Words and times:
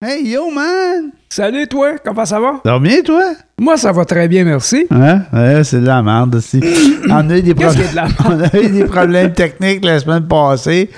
Hey, 0.00 0.28
yo, 0.30 0.48
man! 0.48 1.10
Salut, 1.28 1.66
toi, 1.66 1.96
comment 2.04 2.24
ça 2.24 2.38
va? 2.38 2.60
Ça 2.64 2.70
va 2.74 2.78
bien, 2.78 3.02
toi? 3.04 3.32
Moi, 3.58 3.76
ça 3.76 3.90
va 3.90 4.04
très 4.04 4.28
bien, 4.28 4.44
merci. 4.44 4.86
Hein? 4.92 5.22
Ouais, 5.32 5.64
c'est 5.64 5.80
de 5.80 5.86
la 5.86 6.00
merde 6.04 6.36
aussi. 6.36 6.60
On 7.10 7.28
a 7.28 7.36
eu 7.36 7.42
des, 7.42 7.52
problèmes- 7.52 7.74
qui 7.74 7.80
est 7.82 7.90
de 7.90 7.96
la 7.96 8.06
on 8.28 8.40
a 8.40 8.62
eu 8.62 8.68
des 8.70 8.84
problèmes 8.84 9.32
techniques 9.32 9.84
la 9.84 9.98
semaine 9.98 10.28
passée. 10.28 10.88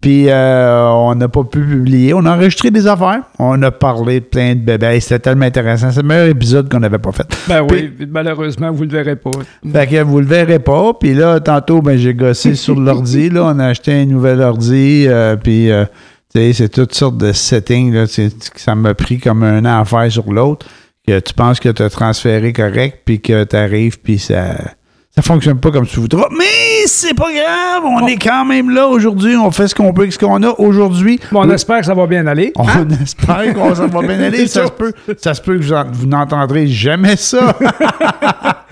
Puis 0.00 0.30
euh, 0.30 0.86
on 0.88 1.14
n'a 1.16 1.28
pas 1.28 1.44
pu 1.44 1.60
publier. 1.60 2.14
On 2.14 2.24
a 2.24 2.34
enregistré 2.34 2.70
des 2.70 2.86
affaires. 2.86 3.22
On 3.38 3.60
a 3.62 3.70
parlé 3.70 4.20
de 4.20 4.24
plein 4.24 4.54
de 4.54 4.60
bébés. 4.60 5.00
C'était 5.00 5.18
tellement 5.18 5.44
intéressant. 5.46 5.90
C'est 5.90 6.00
le 6.00 6.08
meilleur 6.08 6.28
épisode 6.28 6.70
qu'on 6.70 6.80
n'avait 6.80 6.98
pas 6.98 7.12
fait. 7.12 7.26
Ben 7.48 7.60
oui, 7.70 7.92
malheureusement, 8.08 8.70
vous 8.72 8.84
le 8.84 8.90
verrez 8.90 9.16
pas. 9.16 9.32
Fait 9.70 9.86
que 9.86 10.02
vous 10.02 10.20
le 10.20 10.26
verrez 10.26 10.60
pas. 10.60 10.94
Puis 10.94 11.12
là, 11.12 11.40
tantôt, 11.40 11.82
ben, 11.82 11.98
j'ai 11.98 12.14
gossé 12.14 12.54
sur 12.54 12.78
l'ordi. 12.80 13.28
Là, 13.28 13.52
on 13.54 13.58
a 13.58 13.66
acheté 13.66 13.92
un 13.92 14.06
nouvel 14.06 14.40
ordi. 14.40 15.04
euh, 15.08 15.36
puis, 15.36 15.70
euh, 15.70 15.84
c'est 16.32 16.68
toutes 16.68 16.94
sortes 16.94 17.18
de 17.18 17.32
settings. 17.32 17.92
Là, 17.92 18.06
ça 18.56 18.74
m'a 18.74 18.94
pris 18.94 19.18
comme 19.18 19.42
un 19.42 19.64
an 19.64 19.80
à 19.80 19.84
faire 19.84 20.10
sur 20.10 20.32
l'autre. 20.32 20.66
Que 21.06 21.20
tu 21.20 21.34
penses 21.34 21.60
que 21.60 21.68
tu 21.68 21.82
as 21.82 21.90
transféré 21.90 22.52
correct, 22.52 23.02
puis 23.04 23.20
que 23.20 23.44
tu 23.44 23.56
arrives, 23.56 24.00
puis 24.00 24.18
ça. 24.18 24.56
Ça 25.18 25.22
fonctionne 25.22 25.58
pas 25.58 25.70
comme 25.70 25.86
tu 25.86 25.98
voudras. 25.98 26.26
Mais 26.36 26.84
c'est 26.84 27.14
pas 27.14 27.32
grave. 27.32 27.84
On 27.86 28.06
est 28.06 28.18
quand 28.18 28.44
même 28.44 28.68
là 28.68 28.86
aujourd'hui. 28.86 29.34
On 29.34 29.50
fait 29.50 29.66
ce 29.66 29.74
qu'on 29.74 29.94
peut 29.94 30.02
avec 30.02 30.12
ce 30.12 30.18
qu'on 30.18 30.42
a 30.42 30.50
aujourd'hui. 30.58 31.18
Bon, 31.32 31.40
on 31.42 31.48
Oui. 31.48 31.54
espère 31.54 31.80
que 31.80 31.86
ça 31.86 31.94
va 31.94 32.06
bien 32.06 32.26
aller. 32.26 32.52
On 32.54 32.66
espère 33.02 33.54
qu'on 33.54 33.74
ça 33.74 33.86
va 33.86 34.02
bien 34.02 34.20
aller. 34.20 34.46
Ça 34.46 34.66
se 34.66 34.72
peut, 34.72 34.92
ça 35.16 35.32
se 35.32 35.40
peut 35.40 35.56
que 35.56 35.62
vous, 35.62 35.72
en- 35.72 35.86
vous 35.90 36.06
n'entendrez 36.06 36.66
jamais 36.66 37.16
ça. 37.16 37.56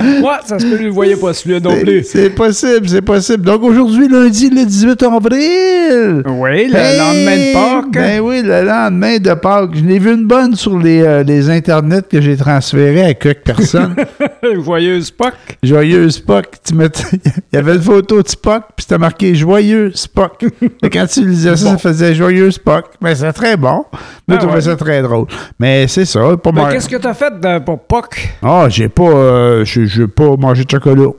Ouais, 0.01 0.35
ça 0.45 0.59
se 0.59 0.67
peut 0.67 0.73
que 0.73 0.83
vous 0.83 0.89
ne 0.89 0.91
voyez 0.91 1.17
pas 1.17 1.33
celui-là 1.33 1.61
non 1.61 1.81
plus. 1.81 2.05
C'est 2.05 2.29
possible, 2.29 2.87
c'est 2.91 3.01
possible. 3.01 3.43
Donc 3.43 3.63
aujourd'hui, 3.63 4.07
lundi, 4.07 4.51
le 4.51 4.67
18 4.67 5.03
avril. 5.03 6.23
Oui, 6.27 6.69
le 6.69 6.77
Hey! 6.77 6.99
lendemain 6.99 7.37
de 7.37 7.53
Pâques. 7.55 7.93
Ben 7.93 8.21
oui, 8.21 8.43
le 8.43 8.63
lendemain 8.67 9.17
de 9.17 9.33
Pâques. 9.33 9.71
Je 9.77 9.81
n'ai 9.81 9.99
vu 9.99 10.13
une 10.13 10.27
bonne 10.27 10.57
sur 10.57 10.79
les, 10.79 11.01
euh, 11.01 11.23
les 11.23 11.49
internets 11.49 12.03
que 12.03 12.21
j'ai 12.21 12.37
transférés 12.37 13.03
à 13.05 13.15
quelques 13.15 13.45
personnes. 13.45 13.95
Joyeuse 14.63 15.11
Pâques. 15.11 15.57
Joyeuse 15.63 16.19
Spock. 16.43 16.59
Tu 16.65 16.75
Il 17.53 17.57
y 17.57 17.59
avait 17.59 17.75
une 17.75 17.83
photo 17.83 18.23
de 18.23 18.29
Spock, 18.29 18.65
puis 18.77 18.83
c'était 18.83 18.99
marqué 18.99 19.35
Joyeux 19.35 19.93
Spock. 19.95 20.45
Et 20.83 20.91
quand 20.91 21.07
tu 21.07 21.27
lisais 21.27 21.57
ça, 21.57 21.71
ça 21.71 21.79
faisait 21.79 22.15
Joyeux 22.15 22.51
Spock. 22.51 22.87
Mais 23.01 23.15
c'est 23.15 23.33
très 23.33 23.57
bon. 23.57 23.85
Mais 24.27 24.35
Ah 24.35 24.35
je 24.35 24.37
trouvais 24.39 24.55
ouais. 24.55 24.61
ça 24.63 24.77
très 24.77 25.03
drôle. 25.03 25.27
Mais 25.59 25.87
c'est 25.89 26.05
ça. 26.05 26.37
Pas 26.37 26.53
Mais 26.53 26.73
qu'est-ce 26.73 26.89
que 26.89 26.97
tu 26.97 27.07
as 27.07 27.15
fait 27.15 27.39
de- 27.41 27.59
pour 27.61 27.81
Pâques? 27.87 28.37
Ah, 28.43 28.67
j'ai 28.69 28.89
pas, 28.89 29.05
euh, 29.05 29.65
j'ai 29.65 30.07
pas 30.09 30.37
mangé 30.37 30.65
de 30.65 30.71
chocolat. 30.71 31.11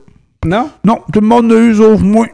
Non? 0.44 0.70
Non, 0.84 1.00
tout 1.12 1.20
le 1.20 1.26
monde 1.26 1.50
l'a 1.50 1.58
eu 1.58 1.74
sauf 1.74 2.00
moi. 2.00 2.26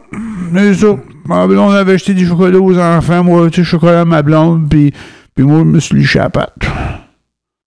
Eu 0.55 0.75
ça. 0.75 0.95
Ma 1.25 1.47
blonde 1.47 1.73
avait 1.73 1.93
acheté 1.93 2.13
des 2.13 2.25
chocolats 2.25 2.59
aux 2.59 2.77
enfants, 2.77 3.23
moi, 3.23 3.49
tu 3.49 3.63
sais, 3.63 3.69
chocolat 3.69 4.01
à 4.01 4.05
ma 4.05 4.21
blonde, 4.21 4.67
puis, 4.69 4.93
puis 5.33 5.45
moi, 5.45 5.59
je 5.59 5.63
me 5.63 5.79
suis 5.79 5.95
liché 5.95 6.19
à 6.19 6.23
la 6.23 6.29
patte. 6.29 6.53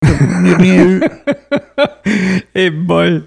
Je 0.05 0.43
n'ai 0.43 0.55
rien 0.55 0.85
eu. 0.89 1.03
Eh 2.55 2.71
boy, 2.71 3.09
euh, 3.09 3.21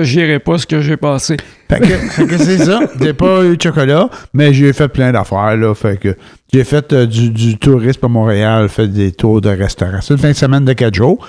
j'irai 0.00 0.38
pas 0.38 0.58
ce 0.58 0.66
que 0.66 0.80
j'ai 0.80 0.96
passé. 0.96 1.36
Fait 1.68 1.80
que, 1.80 1.86
fait 2.10 2.26
que 2.26 2.36
c'est 2.38 2.58
ça. 2.58 2.80
J'ai 3.00 3.12
pas 3.14 3.44
eu 3.44 3.56
de 3.56 3.62
chocolat, 3.62 4.08
mais 4.32 4.52
j'ai 4.52 4.72
fait 4.72 4.88
plein 4.88 5.12
d'affaires, 5.12 5.56
là. 5.56 5.74
Fait 5.74 5.98
que 5.98 6.16
j'ai 6.52 6.64
fait 6.64 6.92
euh, 6.92 7.06
du, 7.06 7.30
du 7.30 7.56
tourisme 7.58 8.04
à 8.04 8.08
Montréal, 8.08 8.68
fait 8.68 8.88
des 8.88 9.12
tours 9.12 9.40
de 9.40 9.48
restaurants. 9.50 10.00
C'est 10.00 10.14
une 10.14 10.20
fin 10.20 10.30
de 10.30 10.34
semaine 10.36 10.64
de 10.64 10.72
quatre 10.72 10.94
jours. 10.94 11.26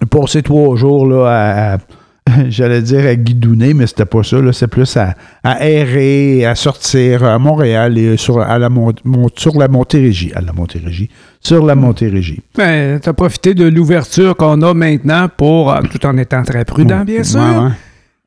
J'ai 0.00 0.06
passé 0.06 0.42
trois 0.42 0.76
jours, 0.76 1.06
là, 1.06 1.26
à, 1.26 1.74
à- 1.74 1.78
J'allais 2.48 2.82
dire 2.82 3.06
à 3.06 3.14
guidouner, 3.14 3.74
mais 3.74 3.86
c'était 3.86 4.04
pas 4.04 4.22
ça. 4.22 4.36
C'est 4.52 4.66
plus 4.68 4.96
à, 4.96 5.14
à 5.44 5.66
errer, 5.68 6.44
à 6.46 6.54
sortir 6.54 7.24
à 7.24 7.38
Montréal 7.38 7.96
et 7.98 8.16
sur, 8.16 8.40
à 8.40 8.58
la, 8.58 8.68
Mont- 8.68 8.92
Mont- 9.04 9.30
sur 9.36 9.58
la 9.58 9.68
Montérégie. 9.68 10.32
À 10.34 10.40
la 10.40 10.52
Montérégie. 10.52 11.08
Sur 11.40 11.64
la 11.64 11.74
Montérégie. 11.74 12.40
Ben, 12.56 12.98
t'as 13.00 13.12
profité 13.12 13.54
de 13.54 13.66
l'ouverture 13.68 14.36
qu'on 14.36 14.60
a 14.62 14.74
maintenant 14.74 15.28
pour, 15.34 15.72
euh, 15.72 15.80
tout 15.90 16.04
en 16.06 16.16
étant 16.16 16.42
très 16.42 16.64
prudent, 16.64 17.04
bien 17.04 17.22
sûr, 17.22 17.40
Ouais, 17.40 17.46
ouais. 17.66 17.70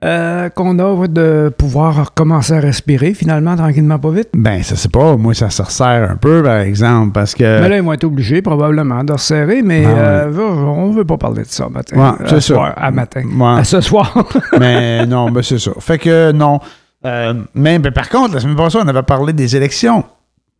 Euh, 0.03 0.49
qu'on 0.49 0.79
a 0.79 1.07
de 1.07 1.53
pouvoir 1.55 2.05
recommencer 2.05 2.53
à 2.53 2.59
respirer 2.59 3.13
finalement, 3.13 3.55
tranquillement, 3.55 3.99
pas 3.99 4.09
vite. 4.09 4.29
Ben, 4.33 4.63
ça 4.63 4.75
c'est 4.75 4.91
pas. 4.91 5.15
Moi, 5.17 5.33
ça 5.33 5.49
se 5.49 5.61
resserre 5.61 6.09
un 6.11 6.15
peu, 6.15 6.41
par 6.41 6.57
exemple, 6.57 7.11
parce 7.13 7.35
que. 7.35 7.61
Mais 7.61 7.69
là, 7.69 7.77
ils 7.77 7.83
vont 7.83 7.93
être 7.93 8.03
obligés 8.03 8.41
probablement 8.41 9.03
de 9.03 9.13
resserrer, 9.13 9.61
mais 9.61 9.85
Ah 9.85 10.27
ouais. 10.27 10.33
euh, 10.37 10.63
on 10.65 10.91
veut 10.91 11.05
pas 11.05 11.17
parler 11.17 11.43
de 11.43 11.47
ça 11.47 11.69
matin. 11.69 11.97
Ouais, 11.97 12.25
à 12.25 12.29
c'est 12.29 12.35
ça. 12.41 12.41
soir, 12.41 12.73
à 12.77 12.91
matin. 12.91 13.23
Ouais. 13.37 13.59
À 13.59 13.63
ce 13.63 13.81
soir. 13.81 14.13
Mais 14.59 15.05
non, 15.05 15.29
ben 15.29 15.43
c'est 15.43 15.59
ça. 15.59 15.71
Fait 15.79 15.97
que 15.97 16.31
non. 16.31 16.59
Euh, 17.05 17.33
mais 17.55 17.79
ben, 17.79 17.91
par 17.91 18.09
contre, 18.09 18.35
la 18.35 18.39
semaine 18.39 18.55
passée, 18.55 18.77
on 18.83 18.87
avait 18.87 19.01
parlé 19.03 19.33
des 19.33 19.55
élections. 19.55 20.03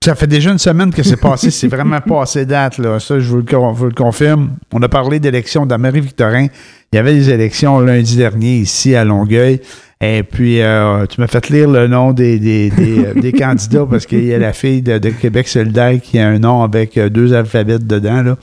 Ça 0.04 0.16
fait 0.16 0.26
déjà 0.26 0.50
une 0.50 0.58
semaine 0.58 0.92
que 0.92 1.04
c'est 1.04 1.16
passé. 1.16 1.52
c'est 1.52 1.68
vraiment 1.68 2.02
passé 2.02 2.44
date, 2.48 2.80
là. 2.80 3.00
Ça, 3.00 3.20
je 3.20 3.30
vous 3.30 3.38
le, 3.38 3.94
confirme. 3.94 4.56
On 4.74 4.82
a 4.82 4.90
parlé 4.90 5.20
d'élections 5.20 5.68
d'Amérique-Victorin. 5.68 6.48
Il 6.92 6.96
y 6.96 6.98
avait 6.98 7.14
des 7.14 7.30
élections 7.30 7.80
lundi 7.80 8.18
dernier 8.18 8.58
ici 8.58 8.96
à 8.96 9.06
Longueuil. 9.06 9.62
Et 10.04 10.24
puis, 10.24 10.60
euh, 10.60 11.06
tu 11.06 11.22
m'as 11.22 11.28
fait 11.28 11.48
lire 11.50 11.70
le 11.70 11.88
nom 11.88 12.14
des, 12.14 12.40
des, 12.40 12.72
des, 12.72 13.06
euh, 13.06 13.32
candidats 13.38 13.86
parce 13.88 14.08
qu'il 14.08 14.26
y 14.26 14.34
a 14.34 14.40
la 14.40 14.54
fille 14.54 14.82
de, 14.82 14.98
Québec 15.12 15.48
solidaire 15.48 16.02
qui 16.02 16.18
a 16.18 16.28
un 16.28 16.40
nom 16.40 16.64
avec 16.64 16.98
euh, 16.98 17.10
deux 17.10 17.36
alphabets 17.36 17.78
dedans. 17.78 18.24
Là. 18.24 18.38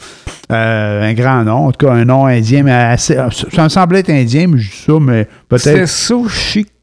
Un 0.50 1.12
grand 1.14 1.42
nom, 1.42 1.66
en 1.66 1.72
tout 1.72 1.84
cas 1.86 1.92
un 1.92 2.04
nom 2.04 2.26
indien, 2.26 2.62
mais 2.62 2.72
assez, 2.72 3.16
ça 3.52 3.64
me 3.64 3.68
semblait 3.68 3.98
être 3.98 4.10
indien, 4.10 4.46
mais 4.46 4.58
je 4.58 4.70
dis 4.70 4.76
ça, 4.76 4.92
mais 5.00 5.26
C'est 5.56 5.72
peut-être. 5.72 5.88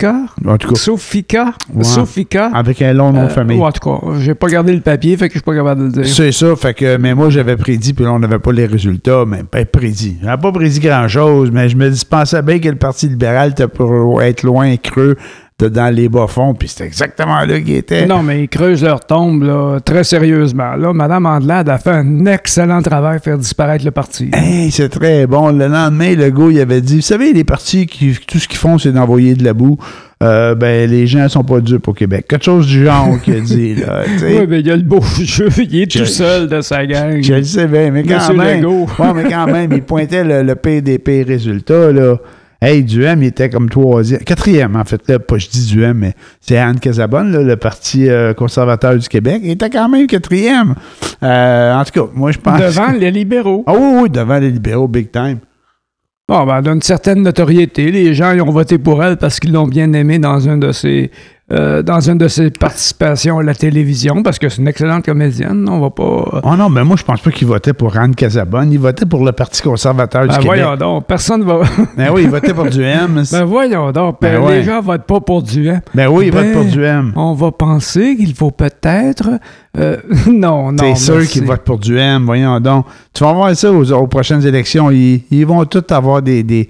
Sochika? 0.02 0.26
En 0.46 0.58
tout 0.58 0.70
cas, 0.70 0.76
Sofika? 0.76 1.54
Ouais. 1.74 1.84
Sofika? 1.84 2.48
avec 2.54 2.82
un 2.82 2.94
long 2.94 3.12
nom 3.14 3.22
de 3.24 3.26
Euh, 3.28 3.30
famille. 3.30 3.62
en 3.62 3.72
tout 3.72 3.90
cas, 3.90 4.08
j'ai 4.20 4.36
pas 4.36 4.48
gardé 4.48 4.74
le 4.74 4.82
papier, 4.82 5.16
fait 5.18 5.28
que 5.30 5.34
je 5.36 5.40
suis 5.40 5.44
pas 5.46 5.56
capable 5.56 5.82
de 5.82 5.86
le 5.98 6.04
dire. 6.04 6.14
C'est 6.14 6.32
ça, 6.32 6.56
fait 6.56 6.74
que, 6.74 6.98
mais 6.98 7.14
moi 7.16 7.30
j'avais 7.30 7.56
prédit, 7.56 7.94
puis 7.94 8.04
là 8.04 8.12
on 8.12 8.20
n'avait 8.20 8.40
pas 8.40 8.52
les 8.52 8.66
résultats, 8.66 9.24
mais 9.26 9.42
ben 9.52 9.66
prédit. 9.66 10.18
J'avais 10.22 10.42
pas 10.42 10.52
prédit 10.52 10.80
grand-chose, 10.80 11.50
mais 11.52 11.70
je 11.70 11.78
me 11.78 11.90
dis, 11.90 12.04
pensais 12.10 12.42
bien 12.42 12.60
que 12.60 12.70
le 12.70 12.76
Parti 12.76 13.08
libéral 13.08 13.52
était 13.52 13.68
pour 13.68 14.22
être 14.22 14.44
loin, 14.44 14.76
creux, 14.78 15.16
de- 15.16 15.18
dans 15.58 15.94
les 15.94 16.10
bas-fonds, 16.10 16.54
puis 16.54 16.68
c'était 16.68 16.84
exactement 16.84 17.40
là 17.40 17.62
qu'il 17.62 17.76
était. 17.76 18.06
Non, 18.06 18.22
mais 18.22 18.44
ils 18.44 18.50
creusent 18.50 18.84
leur 18.84 19.00
tombe 19.00 19.42
là, 19.44 19.80
très 19.80 20.04
sérieusement. 20.04 20.76
Là, 20.76 20.92
Mme 20.92 21.26
Andelade 21.26 21.70
a 21.70 21.78
fait 21.78 21.92
un 21.92 22.26
excellent 22.26 22.82
travail 22.82 23.16
à 23.16 23.20
faire 23.20 23.38
disparaître 23.38 23.86
le 23.86 23.92
parti. 23.92 24.30
Hey, 24.34 24.70
c'est 24.70 24.90
très 24.90 25.26
bon. 25.28 25.52
Le 25.52 25.68
lendemain, 25.68 26.14
le 26.14 26.30
gars, 26.30 26.48
il 26.52 26.60
avait 26.60 26.82
dit, 26.82 26.98
vous 26.98 27.02
savez, 27.02 27.32
les 27.32 27.46
partis, 27.46 27.88
qui, 27.88 28.18
tout 28.28 28.38
ce 28.38 28.50
qu'ils 28.50 28.58
font, 28.58 28.78
c'est 28.78 28.92
d'envoyer 28.92 29.34
de 29.36 29.46
la 29.46 29.54
boue. 29.54 29.78
Euh, 30.22 30.56
ben, 30.56 30.90
les 30.90 31.08
gens 31.08 31.30
sont 31.30 31.44
pas 31.46 31.62
dupes 31.62 31.88
au 31.88 31.94
Québec. 31.94 32.26
Quelque 32.28 32.44
chose 32.44 32.68
du 32.68 32.84
genre 32.84 33.22
qu'il 33.24 33.36
a 33.36 33.40
dit, 33.40 33.76
là. 33.76 34.02
Oui, 34.24 34.46
mais 34.50 34.60
il 34.60 34.68
y 34.68 34.72
a 34.72 34.76
le 34.76 34.82
beau 34.82 35.00
jeu. 35.24 35.48
Il 35.58 35.84
est 35.84 35.92
Je- 35.94 36.00
tout 36.00 36.06
seul 36.06 36.50
de 36.50 36.60
sa 36.60 36.86
gang. 36.86 37.22
Je 37.24 37.34
le 37.34 37.44
sais 37.44 37.68
bien, 37.68 37.92
mais 37.92 38.04
quand 38.04 38.16
Monsieur 38.16 38.34
même. 38.34 38.66
Ouais, 38.66 39.14
mais 39.16 39.24
quand 39.30 39.46
même, 39.48 39.72
il 39.72 39.84
pointait 39.84 40.26
le, 40.26 40.44
le 40.44 40.56
PDP 40.56 41.24
résultat, 41.26 41.94
là. 41.94 42.18
Hey, 42.62 42.84
Duhem, 42.84 43.22
il 43.22 43.28
était 43.28 43.50
comme 43.50 43.70
troisième. 43.70 44.22
Quatrième, 44.22 44.76
en 44.76 44.86
fait. 44.86 45.02
Là, 45.08 45.20
pas 45.20 45.38
je 45.38 45.50
dis 45.50 45.68
Duhem, 45.68 45.98
mais 45.98 46.14
c'est 46.40 46.58
Anne 46.58 46.80
Casabonne, 46.80 47.32
là, 47.32 47.42
le 47.42 47.58
Parti 47.58 48.10
euh, 48.10 48.34
conservateur 48.34 48.98
du 48.98 49.08
Québec. 49.08 49.42
Il 49.44 49.52
était 49.52 49.70
quand 49.70 49.90
même 49.90 50.08
quatrième. 50.08 50.76
Euh, 51.22 51.74
en 51.74 51.84
tout 51.84 51.92
cas, 51.92 52.12
moi, 52.14 52.32
je 52.32 52.40
pense. 52.40 52.60
Devant 52.60 52.92
les 52.92 53.12
libéraux. 53.12 53.64
Ah 53.68 53.74
oui, 53.74 54.02
oui, 54.04 54.10
devant 54.10 54.40
les 54.40 54.52
libéraux, 54.52 54.88
big 54.88 55.12
time. 55.12 55.40
Bon, 56.28 56.44
ben, 56.44 56.58
elle 56.58 56.70
a 56.70 56.72
une 56.72 56.82
certaine 56.82 57.22
notoriété. 57.22 57.92
Les 57.92 58.16
gens 58.16 58.32
ils 58.32 58.42
ont 58.42 58.50
voté 58.50 58.80
pour 58.80 59.04
elle 59.04 59.18
parce 59.18 59.40
qu'ils 59.40 59.52
l'ont 59.52 59.68
bien 59.68 59.94
aimée 59.94 60.18
dans 60.18 60.50
un 60.50 60.58
de 60.58 60.72
ses, 60.72 61.12
euh, 61.52 61.84
dans 61.84 62.00
une 62.00 62.18
de 62.18 62.28
ses 62.28 62.50
participations 62.50 63.38
à 63.38 63.44
la 63.44 63.54
télévision, 63.54 64.24
parce 64.24 64.40
que 64.40 64.50
c'est 64.50 64.62
une 64.64 64.68
excellente 64.68 65.06
comédienne. 65.06 65.68
On 65.70 65.80
va 65.80 65.92
pas. 65.92 66.42
Oh 66.44 66.56
non, 66.58 66.70
mais 66.70 66.84
moi, 66.84 66.96
je 66.98 67.04
pense 67.04 67.22
pas 67.22 67.30
qu'il 67.30 67.48
votait 67.48 67.74
pour 67.74 67.96
Anne 67.98 68.16
Casabonne. 68.16 68.72
Il 68.72 68.80
votait 68.80 69.06
pour 69.06 69.24
le 69.24 69.32
Parti 69.32 69.62
conservateur 69.62 70.22
Ben, 70.26 70.30
du 70.34 70.40
Québec. 70.40 70.48
voyons 70.64 70.76
donc, 70.76 71.06
personne 71.06 71.44
va. 71.44 71.62
Ben 71.98 72.10
oui, 72.12 72.24
il 72.24 72.30
votait 72.32 72.54
pour 72.54 72.66
Duhem. 72.66 73.22
ben 73.32 73.44
voyons 73.46 73.92
donc, 73.92 74.18
Ben 74.22 74.40
ben, 74.40 74.44
ouais. 74.44 74.58
les 74.58 74.64
gens 74.64 74.82
votent 74.82 75.06
pas 75.06 75.20
pour 75.20 75.44
Duhem. 75.44 75.82
Ben 75.94 76.08
oui, 76.08 76.28
il 76.28 76.32
vote 76.34 76.46
Ben, 76.46 76.54
pour 76.54 76.66
Duhem. 76.66 77.14
On 77.16 77.34
va 77.34 77.52
penser 77.52 78.16
qu'il 78.18 78.34
faut 78.34 78.50
peut-être. 78.52 79.30
euh, 79.78 79.98
non, 80.28 80.72
non. 80.72 80.96
C'est 80.96 80.96
sûr 80.96 81.28
qu'ils 81.28 81.46
votent 81.46 81.64
pour 81.64 81.78
Duhem, 81.78 82.26
voyons 82.26 82.60
donc. 82.60 82.88
Tu 83.14 83.24
vas 83.24 83.34
voir 83.34 83.56
ça 83.56 83.72
aux, 83.72 83.92
aux 83.92 84.08
prochaines 84.08 84.46
élections. 84.48 84.90
Ils, 84.90 85.22
ils 85.30 85.46
vont 85.46 85.64
tous 85.66 85.94
avoir 85.94 86.24
des, 86.24 86.42
des, 86.42 86.68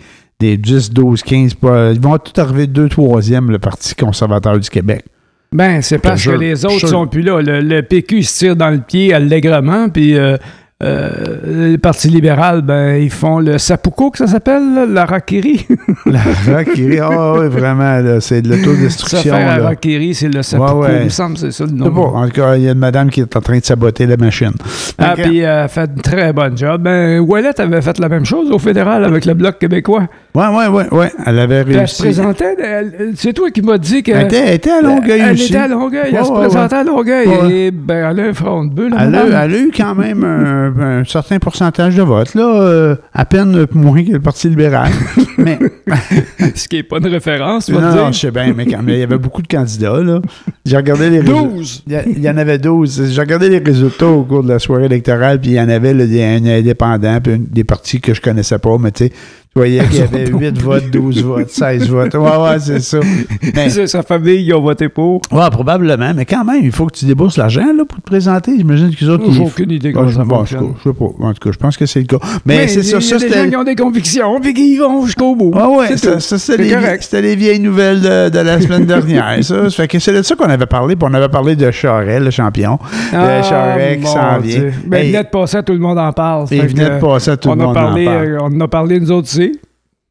des 0.51 0.57
10, 0.57 0.91
12, 0.91 1.21
15. 1.23 1.53
pas- 1.55 1.91
Ils 1.91 1.99
vont 2.01 2.17
tous 2.17 2.39
arriver 2.39 2.67
2 2.67 2.87
3e, 2.87 3.49
le 3.51 3.59
Parti 3.59 3.95
conservateur 3.95 4.59
du 4.59 4.69
Québec. 4.69 5.05
Ben, 5.53 5.81
c'est 5.81 5.99
parce 5.99 6.25
que 6.25 6.31
les 6.31 6.65
autres 6.65 6.87
sont 6.87 7.07
plus 7.07 7.21
là. 7.21 7.41
Le, 7.41 7.61
le 7.61 7.81
PQ 7.81 8.23
se 8.23 8.37
tire 8.39 8.55
dans 8.55 8.69
le 8.69 8.79
pied 8.79 9.13
allègrement, 9.13 9.89
puis 9.89 10.17
euh, 10.17 10.37
euh, 10.83 11.71
le 11.71 11.77
Parti 11.77 12.09
libéral, 12.09 12.61
ben, 12.61 12.95
ils 12.97 13.09
font 13.09 13.39
le 13.39 13.57
Sapuko, 13.57 14.11
que 14.11 14.17
ça 14.17 14.27
s'appelle, 14.27 14.89
la 14.91 15.05
Rakiri. 15.05 15.65
La 16.05 16.19
Rakiri, 16.53 16.99
ah 16.99 17.33
oui, 17.39 17.47
vraiment, 17.47 17.99
là, 18.01 18.19
c'est 18.19 18.41
de 18.41 18.51
Ça 18.51 18.57
l'autodestruction. 18.57 19.33
la. 19.33 19.55
Rakiri, 19.63 20.13
c'est 20.13 20.27
le 20.27 20.41
Ouais, 20.59 20.71
ouais. 20.73 20.97
il 20.99 21.03
me 21.05 21.09
semble, 21.09 21.37
c'est 21.37 21.51
ça 21.51 21.63
le 21.65 21.71
nom. 21.71 21.87
En 21.95 22.25
tout 22.27 22.33
cas, 22.33 22.55
il 22.57 22.63
y 22.63 22.67
a 22.67 22.73
une 22.73 22.77
madame 22.77 23.09
qui 23.09 23.21
est 23.21 23.35
en 23.37 23.41
train 23.41 23.57
de 23.57 23.63
saboter 23.63 24.05
la 24.05 24.17
machine. 24.17 24.51
Ah, 24.97 25.13
puis 25.15 25.39
elle 25.39 25.45
a 25.49 25.67
fait 25.69 25.89
une 25.95 26.01
très 26.01 26.33
bonne 26.33 26.57
job. 26.57 26.81
Ben, 26.81 27.19
Ouellette 27.21 27.59
avait 27.61 27.81
fait 27.81 27.97
la 27.97 28.09
même 28.09 28.25
chose 28.25 28.51
au 28.51 28.59
fédéral 28.59 29.05
avec 29.05 29.25
le 29.25 29.33
Bloc 29.33 29.57
québécois. 29.57 30.07
Ouais, 30.35 30.47
ouais, 30.47 30.67
ouais, 30.67 30.87
ouais. 30.93 31.11
Elle 31.25 31.39
avait 31.39 31.63
Puis 31.63 31.75
elle 31.75 31.87
se 31.87 32.03
réussi. 32.03 32.19
présentait, 32.21 32.55
elle- 32.61 33.13
c'est 33.15 33.31
toi 33.33 33.49
qui 33.49 33.61
m'as 33.61 33.77
dit 33.77 34.03
que... 34.03 34.11
Elle 34.11 34.25
était, 34.25 34.43
elle 34.45 34.53
était 34.55 34.71
à 34.71 34.81
Longueuil 34.81 35.21
elle 35.25 35.33
aussi. 35.33 35.45
était 35.47 35.57
à 35.57 35.67
Longueuil, 35.69 36.13
elle 36.13 36.25
se 36.25 36.29
ouais, 36.31 36.39
présentait 36.41 36.75
à 36.75 36.83
Longueuil. 36.83 37.27
Et 37.49 37.71
ben, 37.71 38.09
elle 38.11 38.19
a 38.19 38.23
un 38.29 38.33
front 38.33 38.65
de 38.65 38.73
bulle. 38.73 38.93
Elle 38.99 39.15
elle 39.15 39.33
a 39.33 39.47
eu 39.47 39.71
quand 39.75 39.95
même 39.95 40.23
un 40.25 40.69
un, 40.79 41.03
certain 41.05 41.39
pourcentage 41.39 41.95
de 41.95 42.01
vote, 42.01 42.33
là, 42.35 42.61
euh, 42.61 42.95
à 43.13 43.25
peine 43.25 43.65
moins 43.73 44.03
que 44.03 44.11
le 44.11 44.19
Parti 44.19 44.49
libéral. 44.49 44.91
mais, 45.37 45.59
Ce 46.55 46.67
qui 46.67 46.77
n'est 46.77 46.83
pas 46.83 46.97
une 46.97 47.07
référence, 47.07 47.69
non, 47.69 48.11
je 48.11 48.19
sais 48.19 48.31
bien, 48.31 48.53
mais 48.55 48.65
quand 48.65 48.81
même, 48.81 48.89
il 48.89 48.99
y 48.99 49.03
avait 49.03 49.17
beaucoup 49.17 49.41
de 49.41 49.47
candidats, 49.47 50.01
là. 50.01 50.21
J'ai 50.65 50.77
regardé 50.77 51.09
les 51.09 51.19
résultats. 51.19 51.43
12! 51.43 51.83
Il 51.87 52.23
y, 52.23 52.29
en 52.29 52.37
avait 52.37 52.57
12. 52.57 53.11
J'ai 53.11 53.21
regardé 53.21 53.49
les 53.49 53.59
résultats 53.59 54.07
au 54.07 54.23
cours 54.23 54.43
de 54.43 54.49
la 54.49 54.59
soirée 54.59 54.85
électorale, 54.85 55.39
puis 55.39 55.51
il 55.51 55.55
y 55.55 55.61
en 55.61 55.69
avait 55.69 55.93
là, 55.93 56.05
des 56.05 56.23
un 56.23 56.45
indépendant, 56.45 57.19
puis 57.21 57.37
des 57.37 57.63
partis 57.63 58.01
que 58.01 58.13
je 58.13 58.21
connaissais 58.21 58.59
pas, 58.59 58.77
mais 58.79 58.91
tu 58.91 59.05
sais, 59.05 59.11
tu 59.55 59.59
voyais 59.61 59.79
qu'il 59.87 59.99
y 59.99 60.01
avait 60.01 60.27
8 60.27 60.61
votes, 60.61 60.91
12 60.91 61.23
votes, 61.23 61.49
16 61.49 61.87
votes. 61.89 62.13
Ouais, 62.13 62.19
ouais, 62.21 62.59
c'est 62.59 62.81
ça. 62.81 62.99
Mais, 63.55 63.69
C'est 63.69 63.87
sa 63.87 64.03
famille, 64.03 64.43
ils 64.43 64.53
ont 64.53 64.59
voté 64.61 64.89
pour. 64.89 65.21
ouais, 65.31 65.49
probablement, 65.49 66.11
mais 66.13 66.25
quand 66.25 66.43
même, 66.43 66.59
il 66.61 66.73
faut 66.73 66.85
que 66.87 66.97
tu 66.97 67.05
débourses 67.05 67.37
l'argent 67.37 67.65
là, 67.73 67.85
pour 67.87 67.97
te 67.99 68.03
présenter. 68.05 68.51
J'imagine 68.57 68.89
qu'ils 68.93 69.09
autres. 69.09 69.31
J'ai 69.31 69.41
aucune 69.41 69.71
idée 69.71 69.93
Ah, 69.95 69.99
comment 69.99 70.11
ça 70.11 70.23
bon, 70.25 70.43
je, 70.43 70.57
sais 70.57 70.93
pas. 70.93 71.05
En 71.05 71.33
tout 71.33 71.39
cas, 71.41 71.51
je 71.53 71.57
pense 71.57 71.77
que 71.77 71.85
c'est 71.85 71.99
le 72.01 72.05
cas. 72.05 72.17
Mais, 72.45 72.67
c'est 72.67 72.81
il 72.81 72.85
y 72.85 72.89
ça, 72.89 72.97
a 72.97 73.01
ça 73.01 73.15
des 73.17 73.27
gens 73.29 73.33
c'était. 73.35 73.49
qui 73.49 73.55
ont 73.55 73.63
des 73.63 73.75
convictions, 73.75 74.41
puis 74.41 74.53
qui 74.53 74.77
vont 74.77 75.05
jusqu'au 75.05 75.35
bout. 75.37 75.53
Ah 75.55 75.69
ouais, 75.69 75.95
ça, 75.95 76.19
ça, 76.19 76.37
c'était 76.37 76.39
C'est 76.39 76.57
les, 76.57 76.69
correct. 76.75 77.03
c'était 77.03 77.21
les 77.21 77.35
vieilles 77.37 77.59
nouvelles 77.61 78.01
de, 78.01 78.29
de 78.29 78.39
la 78.39 78.59
semaine 78.59 78.85
dernière. 78.85 79.37
Ça, 79.41 79.69
ça 79.69 79.83
fait 79.83 79.87
que 79.87 79.99
c'est 79.99 80.13
de 80.13 80.21
ça 80.21 80.35
qu'on 80.35 80.49
avait 80.49 80.65
parlé, 80.65 80.97
puis 80.97 81.07
on 81.09 81.13
avait 81.13 81.29
parlé 81.29 81.55
de 81.55 81.71
Charest, 81.71 82.25
le 82.25 82.31
champion. 82.31 82.77
Ah, 83.13 83.41
Charest 83.41 84.01
qui 84.01 84.07
s'en 84.07 84.39
vient. 84.39 84.63
Ben, 84.85 84.97
Hey, 84.97 85.05
il 85.07 85.11
venait 85.13 85.23
de 85.23 85.29
passer, 85.29 85.63
tout 85.63 85.73
le 85.73 85.79
monde 85.79 85.97
en 85.99 86.11
parle. 86.11 86.45
il 86.51 86.61
venait 86.67 86.89
de 86.95 86.99
passer 86.99 87.37
tout 87.37 87.49
le 87.49 87.53
a 87.53 87.55
monde 87.55 87.67
en 87.69 87.73
parle. 87.73 87.99
euh, 87.99 88.37
on 88.41 88.47
en 88.47 88.59
a 88.61 88.67
parlé 88.67 88.99
nous 88.99 89.11
autres 89.11 89.27
aussi. 89.29 89.44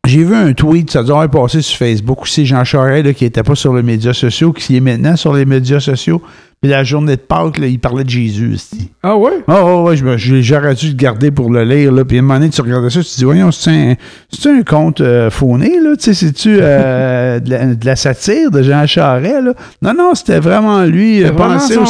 J'ai 0.06 0.22
vu 0.22 0.34
un 0.34 0.52
tweet, 0.52 0.90
ça 0.90 1.02
doit 1.02 1.24
être 1.24 1.30
passé 1.30 1.62
sur 1.62 1.78
Facebook 1.78 2.22
aussi, 2.22 2.44
Jean 2.44 2.62
Charest, 2.64 3.06
là, 3.06 3.12
qui 3.14 3.24
n'était 3.24 3.42
pas 3.42 3.54
sur 3.54 3.74
les 3.74 3.82
médias 3.82 4.12
sociaux, 4.12 4.52
qui 4.52 4.76
est 4.76 4.80
maintenant 4.80 5.16
sur 5.16 5.32
les 5.32 5.46
médias 5.46 5.80
sociaux. 5.80 6.20
Puis 6.60 6.70
la 6.70 6.82
journée 6.84 7.16
de 7.16 7.20
Pâques, 7.20 7.58
là, 7.58 7.66
il 7.66 7.78
parlait 7.78 8.04
de 8.04 8.08
Jésus. 8.10 8.54
esti. 8.54 8.90
Ah 9.02 9.16
ouais? 9.16 9.32
Ah 9.48 9.60
oh, 9.64 9.82
ouais, 9.86 9.96
je 9.96 10.04
me- 10.04 10.16
je- 10.16 10.40
j'aurais 10.40 10.74
dû 10.74 10.88
le 10.88 10.94
garder 10.94 11.30
pour 11.30 11.50
le 11.50 11.62
lire. 11.64 11.92
Là. 11.92 12.04
Puis 12.06 12.16
à 12.16 12.20
un 12.20 12.22
moment 12.22 12.38
donné, 12.38 12.48
tu 12.50 12.60
regardais 12.62 12.88
ça, 12.88 13.00
tu 13.02 13.10
te 13.10 13.16
dis, 13.16 13.24
voyons, 13.24 13.50
c'est 13.50 13.70
un, 13.70 14.50
un 14.50 14.62
conte 14.62 15.00
euh, 15.02 15.28
fauné, 15.30 15.78
là? 15.82 15.94
Tu 15.96 16.04
sais, 16.04 16.14
c'est-tu 16.14 16.56
euh, 16.60 17.38
de, 17.40 17.50
la, 17.50 17.66
de 17.74 17.84
la 17.86 17.96
satire 17.96 18.50
de 18.50 18.62
Jean 18.62 18.86
Charest, 18.86 19.42
là? 19.44 19.52
Non, 19.82 19.92
non, 19.96 20.14
c'était 20.14 20.40
vraiment 20.40 20.84
lui. 20.84 21.22
euh, 21.22 21.32
penser, 21.32 21.74
au, 21.76 21.84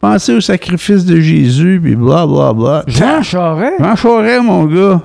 penser 0.00 0.34
au 0.34 0.40
sacrifice 0.42 1.06
de 1.06 1.20
Jésus, 1.20 1.80
puis 1.82 1.96
bla, 1.96 2.26
bla, 2.26 2.52
bla. 2.52 2.84
Jean 2.86 3.22
Charest? 3.22 3.78
Jean 3.78 3.96
Charest, 3.96 4.42
mon 4.42 4.64
gars. 4.66 5.02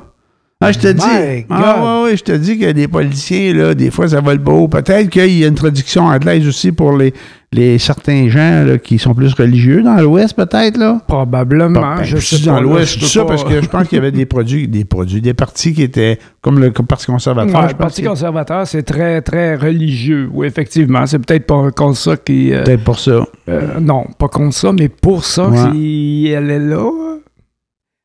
Ah, 0.63 0.71
je 0.71 0.79
te 0.79 0.87
dis. 0.87 1.45
Ah, 1.49 2.01
ouais, 2.03 2.03
ouais, 2.11 2.17
je 2.17 2.23
te 2.23 2.31
dis 2.31 2.57
que 2.57 2.65
les 2.65 2.87
policiers, 2.87 3.53
là, 3.53 3.73
des 3.73 3.91
fois, 3.91 4.07
ça 4.07 4.21
va 4.21 4.33
le 4.33 4.39
beau. 4.39 4.67
Peut-être 4.67 5.09
qu'il 5.09 5.37
y 5.37 5.43
a 5.43 5.47
une 5.47 5.55
traduction 5.55 6.03
anglaise 6.05 6.47
aussi 6.47 6.71
pour 6.71 6.97
les, 6.97 7.13
les 7.51 7.77
certains 7.77 8.29
gens 8.29 8.63
là, 8.65 8.77
qui 8.77 8.97
sont 8.97 9.13
plus 9.13 9.33
religieux 9.33 9.83
dans 9.83 9.95
l'Ouest, 10.01 10.35
peut-être, 10.35 10.77
là. 10.77 10.99
Probablement. 11.07 11.81
Ben, 11.97 12.03
je 12.03 12.17
suis 12.17 12.37
pas, 12.45 12.53
dans 12.53 12.61
l'Ouest, 12.61 12.97
dis 12.97 13.05
ça 13.07 13.21
pas- 13.21 13.27
parce 13.27 13.43
que 13.43 13.61
je 13.61 13.67
pense 13.67 13.87
qu'il 13.87 13.97
y 13.97 13.99
avait 13.99 14.11
des 14.11 14.25
produits, 14.25 14.67
des 14.67 14.85
produits, 14.85 15.21
des 15.21 15.33
partis 15.33 15.73
qui 15.73 15.83
étaient 15.83 16.17
comme 16.41 16.59
le 16.59 16.71
Parti 16.71 17.05
conservateur. 17.07 17.61
Ouais, 17.61 17.67
le 17.69 17.73
Parti 17.75 18.01
que- 18.01 18.07
conservateur, 18.07 18.65
c'est 18.67 18.83
très, 18.83 19.21
très 19.21 19.55
religieux. 19.55 20.29
Oui, 20.33 20.47
effectivement. 20.47 21.05
C'est 21.05 21.19
peut-être 21.19 21.45
pas 21.45 21.69
contre 21.71 21.97
ça 21.97 22.17
qui. 22.17 22.53
euh, 22.53 22.63
Peut-être 22.63 22.83
pour 22.83 22.99
ça. 22.99 23.25
euh, 23.49 23.79
non, 23.79 24.05
pas 24.17 24.27
contre 24.29 24.55
ça, 24.55 24.71
mais 24.71 24.89
pour 24.89 25.23
ça 25.25 25.49
Ouais. 25.49 25.57
qu'elle 25.71 26.49
est 26.51 26.59
là. 26.59 26.89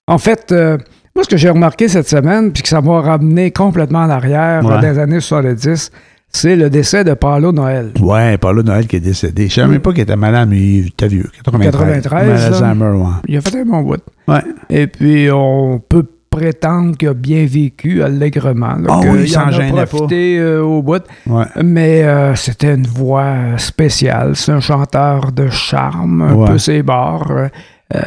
En 0.07 0.19
fait, 0.19 0.53
euh, 0.53 0.79
moi, 1.19 1.25
ce 1.25 1.29
que 1.29 1.37
j'ai 1.37 1.50
remarqué 1.50 1.88
cette 1.88 2.09
semaine, 2.09 2.53
puis 2.53 2.62
que 2.62 2.69
ça 2.69 2.81
m'a 2.81 3.00
ramené 3.00 3.50
complètement 3.50 4.00
en 4.05 4.11
arrière 4.11 4.65
Ouais. 4.65 4.70
dans 4.70 4.81
les 4.81 4.99
années 5.00 5.19
70, 5.20 5.91
c'est 6.31 6.55
le 6.55 6.70
décès 6.70 7.03
de 7.03 7.15
Paulo 7.15 7.50
Noël. 7.50 7.91
Ouais, 8.00 8.38
Paulo 8.38 8.62
Noël 8.62 8.87
qui 8.87 8.97
est 8.97 9.00
décédé. 9.00 9.49
Je 9.49 9.55
savais 9.55 9.69
même 9.69 9.81
pas 9.81 9.91
qu'il 9.93 10.03
était 10.03 10.15
malade, 10.15 10.49
mais 10.49 10.59
il 10.61 10.87
était 10.88 11.09
vieux. 11.09 11.29
93. 11.44 12.03
93, 12.03 12.12
Mal 12.12 12.37
là. 12.38 12.47
Alzheimer, 12.47 12.97
ouais. 13.03 13.12
Il 13.26 13.37
a 13.37 13.41
fait 13.41 13.61
un 13.61 13.65
bon 13.65 13.82
bout. 13.82 14.00
Ouais. 14.29 14.43
Et 14.70 14.87
puis, 14.87 15.29
on 15.32 15.81
peut 15.88 16.05
prétendre 16.31 16.97
qu'il 16.97 17.09
a 17.09 17.15
bien 17.15 17.47
vécu 17.47 18.03
allègrement. 18.03 18.76
là, 18.76 18.87
Ah 18.88 19.00
oui, 19.06 19.21
il 19.23 19.29
s'en 19.29 19.50
gênait 19.50 19.87
profité 19.87 20.38
euh, 20.38 20.62
au 20.62 20.82
bout. 20.82 21.03
Ouais. 21.26 21.47
Mais 21.64 22.05
euh, 22.05 22.35
c'était 22.37 22.75
une 22.75 22.87
voix 22.87 23.35
spéciale. 23.56 24.37
C'est 24.37 24.53
un 24.53 24.61
chanteur 24.61 25.32
de 25.32 25.49
charme, 25.49 26.23
un 26.23 26.47
peu 26.47 26.59
ses 26.59 26.82
bords. 26.82 27.26
euh, 27.31 27.49
euh, 27.97 28.00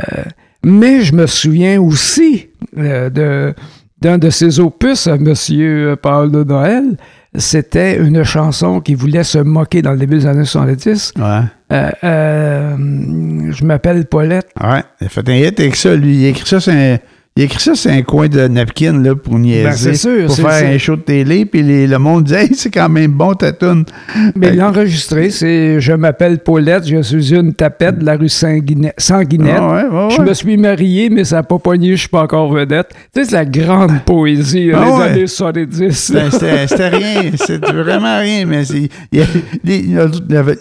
mais 0.64 1.02
je 1.02 1.14
me 1.14 1.28
souviens 1.28 1.82
aussi 1.82 2.50
euh, 2.78 3.10
de, 3.10 3.54
d'un 4.02 4.18
de 4.18 4.30
ses 4.30 4.60
opus 4.60 5.08
à 5.08 5.16
M. 5.16 5.34
Paul 6.02 6.32
de 6.32 6.44
Noël. 6.44 6.98
C'était 7.36 7.98
une 7.98 8.24
chanson 8.24 8.82
qui 8.82 8.94
voulait 8.94 9.24
se 9.24 9.38
moquer 9.38 9.82
dans 9.82 9.94
le 9.94 9.98
début 9.98 10.18
des 10.18 10.26
années 10.26 10.44
70. 10.44 11.14
Ouais. 11.18 11.24
Euh, 11.72 11.90
euh, 12.04 13.52
je 13.52 13.64
m'appelle 13.64 14.06
Paulette. 14.06 14.50
Ouais. 14.62 14.84
Il 15.00 15.08
a 15.08 15.10
fait 15.10 15.30
un 15.30 15.36
hit 15.36 15.60
avec 15.60 15.78
ça, 15.78 15.96
lui. 15.96 16.18
Il 16.18 16.26
a 16.26 16.30
écrit 16.30 16.46
ça 16.46 16.72
un, 16.72 16.98
il 17.38 17.44
a 17.44 17.46
écrit 17.46 17.60
ça 17.62 17.76
sur 17.76 17.90
un 17.92 18.02
coin 18.02 18.28
de 18.28 18.46
napkin 18.48 19.02
là, 19.02 19.16
pour 19.16 19.40
niaiser. 19.40 19.64
Ben, 19.64 19.72
c'est 19.72 19.94
sûr, 19.96 20.26
Pour 20.26 20.36
c'est- 20.36 20.42
faire 20.42 20.52
c'est- 20.52 20.74
un 20.74 20.78
show 20.78 20.96
de 20.98 21.02
télé, 21.02 21.46
puis 21.46 21.64
les- 21.64 21.88
le 21.88 21.98
monde 21.98 22.26
dit 22.26 22.34
Hey, 22.34 22.54
c'est 22.54 22.70
quand 22.70 22.90
même 22.90 23.12
bon 23.12 23.34
ta 23.34 23.52
toune. 23.54 23.86
Mais 24.36 24.48
Hey. 24.50 24.56
l'enregistré, 24.58 25.30
c'est 25.30 25.80
Je 25.80 25.94
m'appelle 25.94 26.40
Paulette, 26.40 26.86
je 26.88 27.02
suis 27.02 27.34
une 27.34 27.54
tapette 27.54 28.00
de 28.00 28.06
la 28.06 28.18
rue 28.18 28.28
Sanguinet- 28.30 28.94
Sanguinette. 28.98 29.56
Ah 29.58 29.74
ouais, 29.90 29.98
ouais, 29.98 30.16
Je 30.18 30.22
me 30.22 30.34
suis 30.34 30.58
marié, 30.58 31.10
mais 31.10 31.24
ça 31.24 31.38
n'a 31.38 31.44
pas 31.44 31.58
pogné, 31.60 31.92
je 31.92 32.02
suis 32.02 32.10
pas 32.10 32.24
encore 32.24 32.52
vedette. 32.52 32.90
Tu 33.14 33.22
sais, 33.24 33.30
c'est 33.30 33.36
la 33.36 33.46
grande 33.46 34.02
poésie 34.06 34.68
là, 34.68 34.84
Ah 34.86 34.98
ouais. 34.98 35.04
années 35.06 35.28
70. 35.28 35.92
C'était- 35.96 36.68
C'était 36.68 36.90
rien, 36.90 37.32
c'était 37.36 37.72
vraiment 37.72 38.20
rien, 38.20 38.46
mais 38.46 38.66
c'est. 38.66 38.90
les- 39.64 39.86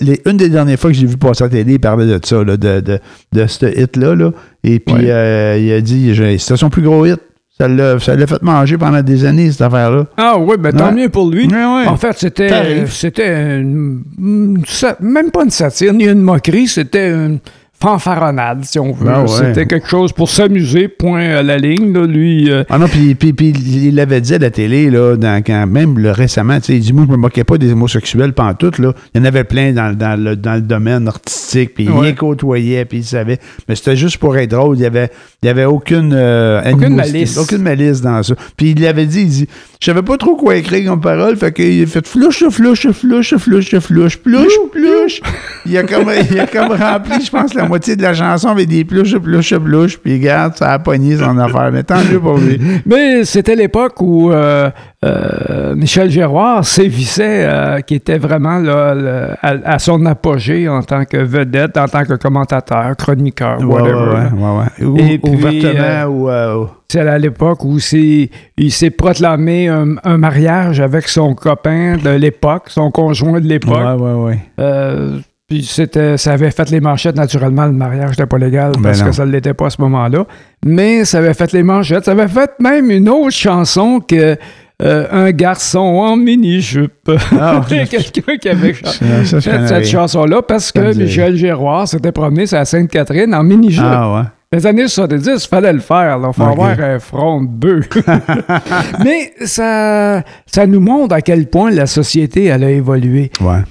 les- 0.01 0.21
une 0.27 0.37
des 0.37 0.49
dernières 0.49 0.79
fois 0.79 0.91
que 0.91 0.97
j'ai 0.97 1.07
vu 1.07 1.17
passer 1.17 1.45
à 1.45 1.47
la 1.47 1.51
télé, 1.51 1.73
il 1.75 1.81
parlait 1.81 2.07
de 2.07 2.19
ça, 2.25 2.43
là, 2.45 2.57
de, 2.57 2.81
de, 2.81 2.99
de 3.33 3.47
ce 3.47 3.67
hit-là. 3.81 4.15
Là. 4.15 4.31
Et 4.65 4.79
puis, 4.81 4.95
Ouais. 4.95 5.11
euh, 5.11 5.59
il 5.59 5.73
a 5.73 5.81
dit 5.81 6.15
c'était 6.39 6.57
son 6.57 6.71
plus 6.71 6.83
gros 6.83 7.05
hit. 7.07 7.19
Ça 7.59 7.69
l'a 7.69 7.99
fait 7.99 8.43
manger 8.43 8.79
pendant 8.79 9.03
des 9.03 9.27
années, 9.27 9.51
cette 9.51 9.61
affaire-là. 9.61 10.07
Ah 10.17 10.39
oui, 10.39 10.57
ben 10.59 10.73
tant 10.73 10.87
Ouais. 10.87 10.93
mieux 11.03 11.09
pour 11.11 11.31
lui. 11.31 11.47
Ouais. 11.47 11.87
En 11.87 11.97
fait, 11.97 12.17
c'était 12.17 12.87
c'était 12.87 13.63
même 13.63 15.31
pas 15.33 15.45
une 15.45 15.51
satire 15.51 15.93
ni 15.93 16.05
une 16.07 16.23
moquerie, 16.23 16.69
c'était 16.69 17.11
une 17.11 17.39
fanfaronnade, 17.83 18.65
si 18.65 18.79
on 18.79 18.93
veut. 18.93 19.07
Ben 19.07 19.23
ouais. 19.23 19.29
C'était 19.29 19.67
quelque 19.67 19.89
chose 19.89 20.13
pour 20.13 20.29
s'amuser, 20.31 20.89
point 20.89 21.37
à 21.37 21.43
la 21.43 21.57
ligne. 21.57 21.93
Là, 21.93 22.07
lui, 22.07 22.51
euh, 22.51 22.63
Ah 22.69 22.79
non, 22.79 22.87
puis, 22.89 23.17
il 23.21 23.95
l'avait 23.95 24.21
dit 24.21 24.35
à 24.35 24.39
la 24.39 24.51
télé, 24.51 24.91
là, 24.91 25.17
dans, 25.17 25.43
quand 25.43 25.67
même 25.67 25.99
le, 25.99 26.11
récemment, 26.11 26.59
il 26.69 26.81
dit, 26.81 26.93
moi, 26.93 27.05
je 27.07 27.13
me 27.13 27.17
moquais 27.17 27.45
pas 27.45 27.59
des 27.59 27.73
homosexuels 27.73 28.33
pantoute, 28.33 28.79
là. 28.79 28.93
Il 29.15 29.21
y 29.21 29.23
en 29.23 29.25
avait 29.25 29.45
plein 29.45 29.73
dans, 29.73 29.97
dans, 29.97 30.23
le, 30.23 30.37
dans 30.37 30.55
le 30.55 30.61
domaine 30.61 31.09
artistique, 31.09 31.75
puis 31.75 31.85
il 31.85 31.91
Ouais. 31.91 32.09
les 32.09 32.15
côtoyait, 32.15 32.85
puis 32.85 32.99
il 32.99 33.05
savait. 33.05 33.39
Mais 33.69 33.75
c'était 33.75 33.97
juste 33.97 34.19
pour 34.19 34.37
être 34.37 34.51
drôle. 34.51 34.77
Il 34.77 34.83
y 34.83 34.87
avait, 34.87 35.11
il 35.43 35.49
avait 35.49 35.65
aucune, 35.65 36.13
euh, 36.15 36.61
Aucune 36.73 36.95
malice. 36.95 37.37
Aucune 37.39 37.63
malice 37.63 38.01
dans 38.01 38.23
ça. 38.23 38.35
Puis 38.57 38.71
il 38.73 38.81
l'avait 38.83 39.07
dit, 39.07 39.23
il 39.23 39.29
dit, 39.29 39.49
je 39.81 39.87
savais 39.87 40.03
pas 40.03 40.17
trop 40.19 40.37
quoi 40.37 40.57
écrire 40.57 40.91
comme 40.91 41.01
parole, 41.01 41.37
fait 41.37 41.53
qu'il 41.53 41.83
a 41.83 41.87
fait 41.87 42.07
flouche, 42.07 42.45
flouche, 42.51 42.91
flouche, 42.91 43.35
flouche, 43.37 43.79
flouche, 43.79 44.17
plouche, 44.19 44.53
plouche. 44.73 45.21
Il 45.67 45.77
a 45.79 45.83
comme, 45.85 46.11
il 46.31 46.39
a 46.39 46.47
comme 46.47 46.73
rempli, 46.73 47.25
je 47.25 47.31
pense, 47.31 47.55
la 47.55 47.70
moitié 47.71 47.97
de 47.97 48.03
la 48.03 48.13
chanson 48.13 48.49
avec 48.49 48.69
des 48.69 48.85
plouches, 48.85 49.17
plouche, 49.17 49.55
plouche, 49.57 49.99
puis 49.99 50.15
regarde, 50.19 50.55
ça 50.57 50.73
a 50.73 50.79
pogné 50.79 51.17
son 51.17 51.39
affaire. 51.39 51.71
Mais 51.73 51.83
tant 51.83 52.01
mieux 52.11 52.21
pour 52.21 52.37
lui. 52.37 52.61
Mais 52.87 53.25
c'était 53.25 53.57
l'époque 53.57 54.01
où 54.03 54.31
euh, 54.31 54.69
euh, 55.05 55.75
Michel 55.75 56.11
Géroir 56.11 56.65
sévissait, 56.65 57.45
euh, 57.47 57.81
qui 57.81 57.95
était 57.95 58.19
vraiment 58.19 58.59
là, 58.59 58.95
le- 58.95 59.29
à, 59.41 59.75
à 59.75 59.79
son 59.79 60.05
apogée 60.07 60.69
en 60.69 60.83
tant 60.83 61.05
que 61.05 61.17
vedette, 61.17 61.77
en 61.79 61.87
tant 61.87 62.05
que 62.05 62.15
commentateur, 62.15 62.95
chroniqueur, 62.97 63.61
Ouais, 63.61 63.65
whatever. 63.67 64.27
ouais, 64.35 64.87
ouais, 64.89 65.03
Et 65.15 65.21
ouvertement, 65.29 66.05
ou... 66.61 66.67
C'est 66.89 67.01
à 67.01 67.19
l'époque 67.19 67.65
où 67.65 67.79
il 68.59 68.73
s'est 68.73 68.91
proclamé 68.91 69.69
un, 69.69 69.95
un 70.03 70.19
mariage 70.19 70.81
avec 70.81 71.07
son 71.09 71.35
copain 71.37 71.97
de 72.03 72.11
l'époque, 72.11 72.65
son 72.67 72.91
conjoint 72.91 73.41
de 73.41 73.47
l'époque. 73.47 73.79
ouais, 73.79 74.13
ouais, 74.13 74.39
ouais. 74.59 75.21
Puis 75.51 75.65
c'était, 75.65 76.17
ça 76.17 76.33
avait 76.33 76.53
fait 76.53 76.71
les 76.71 76.81
manchettes 76.81 77.17
naturellement, 77.17 77.67
le 77.67 77.73
mariage 77.73 78.11
n'était 78.11 78.27
pas 78.27 78.39
légal 78.39 78.71
Ben 78.77 78.83
parce 78.85 79.01
non. 79.01 79.07
que 79.07 79.13
ça 79.13 79.27
ne 79.27 79.33
l'était 79.33 79.53
pas 79.53 79.67
à 79.67 79.71
ce 79.71 79.83
moment-là. 79.83 80.25
Mais 80.65 81.05
ça 81.05 81.19
avait 81.19 81.35
fait 81.35 81.53
les 81.53 81.65
manchettes. 81.65 82.05
Ça 82.05 82.13
avait 82.13 82.29
fait 82.29 82.53
même 82.61 82.89
une 82.89 83.09
autre 83.09 83.33
chanson 83.33 83.99
que 83.99 84.37
euh, 84.83 85.07
Un 85.11 85.33
garçon 85.33 85.81
en 85.81 86.17
mini-jupe. 86.17 87.11
Ah, 87.39 87.63
Il 87.71 87.77
y 87.79 87.81
a 87.81 87.87
quelqu'un 87.87 88.37
qui 88.41 88.49
avait 88.49 88.73
fait 88.75 88.87
cette 89.67 89.87
chanson-là 89.87 90.41
parce 90.41 90.71
que 90.71 90.95
Michel 90.97 91.35
Géroir 91.37 91.89
s'était 91.89 92.13
promené 92.13 92.47
sur 92.47 92.57
la 92.57 92.65
Sainte-Catherine 92.65 93.35
en 93.35 93.43
mini-jupe. 93.43 93.83
Ah, 93.85 94.15
ouais. 94.15 94.23
Les 94.53 94.67
années 94.67 94.87
70, 94.87 95.31
il 95.45 95.49
fallait 95.49 95.73
le 95.73 95.81
faire. 95.81 96.19
Il 96.25 96.33
faut 96.33 96.45
avoir 96.45 96.79
un 96.79 96.99
front 97.01 97.43
de 97.43 97.49
bœuf. 97.49 97.89
Mais 99.05 99.33
ça, 99.45 100.23
ça 100.47 100.67
nous 100.67 100.81
montre 100.81 101.15
à 101.15 101.21
quel 101.23 101.49
point 101.49 101.71
la 101.73 101.87
société 101.87 102.45
elle 102.45 102.63
a 102.63 102.71
évolué. 102.71 103.31
Ouais. 103.41 103.63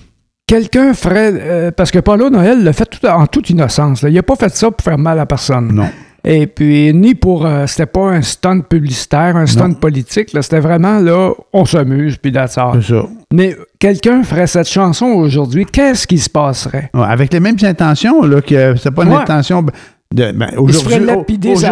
Quelqu'un 0.49 0.93
ferait... 0.95 1.31
euh, 1.35 1.69
parce 1.71 1.91
que 1.91 1.99
Paulo 1.99 2.31
Noël 2.31 2.63
l'a 2.63 2.73
fait 2.73 2.85
tout- 2.85 3.05
en 3.05 3.27
toute 3.27 3.51
innocence. 3.51 4.01
là. 4.01 4.09
Il 4.09 4.15
n'a 4.15 4.23
pas 4.23 4.35
fait 4.35 4.49
ça 4.55 4.71
pour 4.71 4.83
faire 4.83 4.97
mal 4.97 5.19
à 5.19 5.27
personne. 5.27 5.71
Non. 5.71 5.87
Et 6.25 6.47
puis, 6.47 6.91
ni 6.91 7.13
pour... 7.13 7.45
euh, 7.45 7.67
c'était 7.67 7.85
pas 7.85 8.09
un 8.09 8.23
stunt 8.23 8.61
publicitaire, 8.61 9.35
un 9.37 9.45
stunt 9.45 9.73
politique. 9.73 10.29
C'était 10.41 10.59
vraiment, 10.59 10.97
là, 10.99 11.33
on 11.53 11.65
s'amuse, 11.65 12.17
puis 12.17 12.31
that's 12.31 12.57
all. 12.57 12.81
C'est 12.81 12.93
ça. 12.95 13.03
Mais 13.31 13.55
quelqu'un 13.77 14.23
ferait 14.23 14.47
cette 14.47 14.67
chanson 14.67 15.05
aujourd'hui, 15.05 15.65
qu'est-ce 15.71 16.07
qui 16.07 16.17
se 16.17 16.29
passerait? 16.31 16.89
Ouais, 16.95 17.05
avec 17.07 17.31
les 17.31 17.39
mêmes 17.39 17.57
intentions, 17.61 18.23
là, 18.23 18.41
que 18.41 18.75
c'est 18.75 18.89
pas 18.91 19.03
une 19.03 19.09
Ouais. 19.13 19.17
intention. 19.21 19.61
de- 19.61 20.31
ben, 20.31 20.49
Il 20.53 20.57
aujourd'hui, 20.57 20.99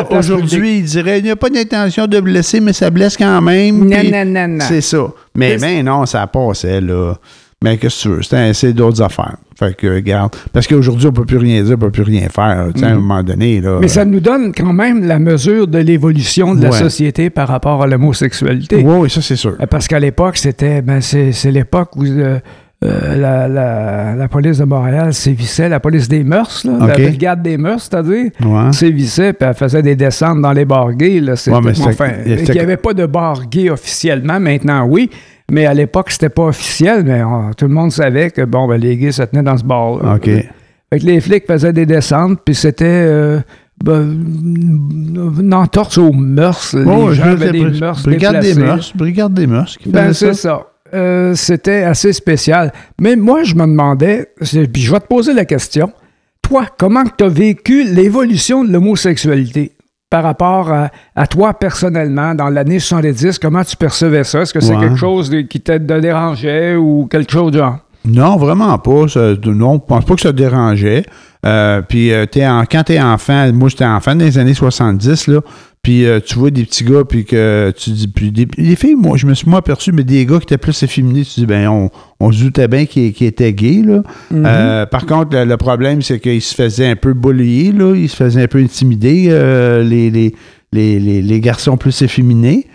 place 0.08 0.14
aujourd'hui, 0.30 0.78
il 0.78 0.84
dirait 0.84 1.18
il 1.18 1.24
n'y 1.24 1.32
a 1.32 1.36
pas 1.36 1.50
d'intention 1.50 2.06
de 2.06 2.20
blesser, 2.20 2.60
mais 2.60 2.74
ça 2.74 2.92
blesse 2.92 3.18
quand 3.18 3.42
même. 3.42 3.80
Non, 3.90 3.98
non, 4.12 4.26
non, 4.26 4.48
non. 4.48 4.66
C'est 4.68 4.82
ça. 4.82 5.00
Mais 5.36 5.58
ben 5.58 5.84
non, 5.84 6.06
ça 6.06 6.28
passait, 6.28 6.80
là. 6.80 7.16
Mais 7.64 7.78
qu'est-ce 7.78 8.04
que 8.08 8.22
tu 8.22 8.36
veux? 8.38 8.54
C'est 8.54 8.74
d'autres 8.74 9.02
affaires. 9.02 9.36
Fait 9.58 9.76
que, 9.76 9.88
regarde. 9.88 10.36
Parce 10.54 10.68
qu'aujourd'hui, 10.68 11.08
on 11.08 11.12
peut 11.12 11.26
plus 11.26 11.38
rien 11.38 11.64
dire, 11.64 11.74
on 11.76 11.80
peut 11.80 11.90
plus 11.90 12.04
rien 12.04 12.30
faire. 12.30 12.70
À 12.84 12.86
un 12.86 12.96
moment 12.96 13.24
donné, 13.24 13.60
là. 13.62 13.72
Mhm. 13.76 13.80
Mais 13.82 13.88
ça 13.88 14.06
nous 14.06 14.20
donne 14.20 14.52
quand 14.54 14.74
même 14.74 15.04
la 15.08 15.18
mesure 15.18 15.68
de 15.68 15.80
l'évolution 15.80 16.54
de 16.54 16.62
la 16.62 16.72
société 16.72 17.32
par 17.32 17.48
rapport 17.48 17.82
à 17.82 17.88
l'homosexualité. 17.88 18.84
Oui, 18.86 18.96
oui, 19.00 19.10
ça, 19.10 19.22
c'est 19.24 19.36
sûr. 19.36 19.56
Euh, 19.60 19.66
Parce 19.66 19.88
qu'à 19.88 20.00
l'époque, 20.00 20.38
c'était 20.38 20.84
ben, 20.84 21.02
c'est, 21.02 21.32
c'est 21.32 21.50
l'époque 21.50 21.96
où 21.96 22.06
euh, 22.06 22.38
euh, 22.86 23.16
la, 23.18 23.48
la- 23.48 24.14
la 24.16 24.28
police 24.28 24.60
de 24.60 24.66
Montréal 24.66 25.12
sévissait, 25.12 25.68
la 25.68 25.80
police 25.80 26.08
des 26.08 26.24
mœurs, 26.24 26.64
là, 26.64 26.74
la 26.86 26.94
brigade 26.94 27.42
des 27.42 27.58
mœurs, 27.58 27.88
c'est-à-dire, 27.90 28.30
Ouais. 28.46 28.72
sévissait, 28.72 29.34
puis 29.34 29.48
elle 29.50 29.56
faisait 29.56 29.82
des 29.82 29.96
descentes 29.96 30.44
dans 30.44 30.54
les 30.54 30.66
bars 30.66 30.94
gays. 30.94 31.20
Là, 31.22 31.36
c'était, 31.36 31.56
Ouais, 31.58 31.64
mais 31.66 31.74
c'était- 31.74 31.90
enfin, 31.90 32.10
il 32.24 32.52
n'y 32.52 32.60
avait 32.60 32.78
pas 32.78 32.94
de 32.94 33.08
bar 33.08 33.48
gay 33.50 33.72
officiellement, 33.72 34.40
maintenant 34.40 34.86
oui, 34.88 35.10
mais 35.52 35.66
à 35.66 35.74
l'époque, 35.74 36.12
c'était 36.12 36.30
pas 36.30 36.44
officiel, 36.46 37.04
mais 37.06 37.24
on- 37.24 37.52
tout 37.54 37.68
le 37.68 37.74
monde 37.74 37.92
savait 37.92 38.32
que 38.32 38.44
bon, 38.44 38.68
ben, 38.68 38.80
les 38.80 38.98
gays 38.98 39.12
se 39.12 39.24
tenaient 39.24 39.44
dans 39.44 39.58
ce 39.58 39.64
bar-là. 39.64 40.16
OK. 40.16 40.26
Fait 40.26 41.00
que 41.00 41.06
les 41.06 41.20
flics 41.22 41.46
faisaient 41.48 41.74
des 41.74 41.86
descentes, 41.86 42.40
puis 42.46 42.56
c'était 42.56 42.86
euh, 42.86 43.40
ben, 43.84 44.02
une 44.04 45.54
entorse 45.54 45.98
aux 45.98 46.12
mœurs. 46.14 46.74
les 46.74 46.84
Oh, 46.86 47.12
gens 47.14 47.24
je 47.26 47.30
avaient 47.30 47.52
des 47.52 47.80
mœurs 47.80 48.04
Brigade 48.04 48.40
des 48.42 48.54
mœurs. 48.56 48.94
Brigade 48.96 49.34
des 49.34 49.48
mœurs 49.48 49.78
qui 49.78 49.90
Ben, 49.90 50.14
c'est 50.14 50.34
ça. 50.34 50.68
Euh, 50.94 51.36
c'était 51.36 51.84
assez 51.84 52.14
spécial. 52.14 52.72
Mais 53.02 53.16
moi, 53.18 53.44
je 53.44 53.56
me 53.56 53.66
demandais, 53.66 54.30
puis 54.40 54.82
je 54.82 54.92
vais 54.92 55.00
te 55.02 55.08
poser 55.08 55.34
la 55.34 55.44
question. 55.44 55.92
Toi, 56.42 56.66
comment 56.78 57.04
tu 57.18 57.26
as 57.26 57.28
vécu 57.28 57.84
l'évolution 57.84 58.64
de 58.64 58.72
l'homosexualité? 58.72 59.74
Par 60.10 60.24
rapport 60.24 60.72
à, 60.72 60.90
à 61.16 61.28
toi 61.28 61.54
personnellement 61.54 62.34
dans 62.36 62.50
l'année 62.50 62.80
70? 62.80 63.40
Comment 63.40 63.64
tu 63.64 63.76
percevais 63.76 64.24
ça? 64.24 64.42
Est-ce 64.42 64.54
que 64.54 64.60
c'est 64.62 64.76
Ouais. 64.76 64.86
quelque 64.88 64.96
chose 64.98 65.30
de- 65.30 65.42
qui 65.42 65.60
te 65.62 65.78
dérangeait 65.78 66.76
ou 66.76 67.08
quelque 67.10 67.32
chose 67.32 67.52
de 67.52 67.58
genre? 67.60 67.78
Non, 68.06 68.38
vraiment 68.38 68.78
pas. 68.78 69.08
Ça- 69.10 69.34
non, 69.46 69.74
je 69.76 69.86
pense 69.86 70.06
pas 70.06 70.16
que 70.16 70.22
ça 70.22 70.32
te 70.32 70.38
dérangeait. 70.38 71.04
Euh, 71.46 71.82
puis 71.82 72.12
euh, 72.14 72.26
quand 72.34 72.84
t'es 72.86 73.00
enfant, 73.02 73.52
moi 73.54 73.70
j'étais 73.70 73.86
enfant 73.86 74.16
dans 74.16 74.24
les 74.26 74.38
années 74.38 74.54
70, 74.54 75.28
là, 75.28 75.42
puis 75.88 76.06
euh, 76.06 76.20
tu 76.20 76.38
vois 76.38 76.52
des 76.52 76.66
petits 76.66 76.84
gars, 76.84 77.06
puis 77.08 77.24
que 77.24 77.72
tu 77.78 77.92
dis, 77.92 78.10
puis 78.10 78.30
des, 78.30 78.46
des 78.46 78.76
filles, 78.76 78.96
moi, 78.96 79.16
je 79.16 79.26
me 79.26 79.34
suis 79.34 79.50
moins 79.50 79.60
aperçu, 79.60 79.94
mais 79.94 80.04
des 80.04 80.26
gars 80.26 80.38
qui 80.40 80.44
étaient 80.44 80.58
plus 80.58 80.84
efféminés, 80.84 81.24
tu 81.24 81.40
dis, 81.40 81.46
ben, 81.46 81.70
on, 81.70 81.90
on 82.20 82.30
se 82.30 82.44
doutait 82.44 82.68
bien 82.68 82.86
qu'ils 82.86 83.24
étaient 83.24 83.54
gays, 83.54 83.84
là. 83.86 84.04
Euh, 84.34 84.86
par 84.86 85.06
contre, 85.06 85.38
le, 85.38 85.46
le 85.46 85.56
problème, 85.56 86.02
c'est 86.02 86.20
qu'ils 86.20 86.42
se 86.42 86.54
faisaient 86.54 86.90
un 86.90 86.98
peu 86.98 87.14
bullier, 87.14 87.72
là, 87.72 87.96
ils 87.96 88.10
se 88.10 88.18
faisaient 88.18 88.44
un 88.44 88.48
peu 88.50 88.60
intimider, 88.60 89.28
euh, 89.30 89.82
les, 89.82 90.12
les, 90.12 90.36
les, 90.74 91.00
les, 91.00 91.22
les 91.22 91.40
garçons 91.40 91.78
plus 91.78 92.02
efféminés. 92.02 92.68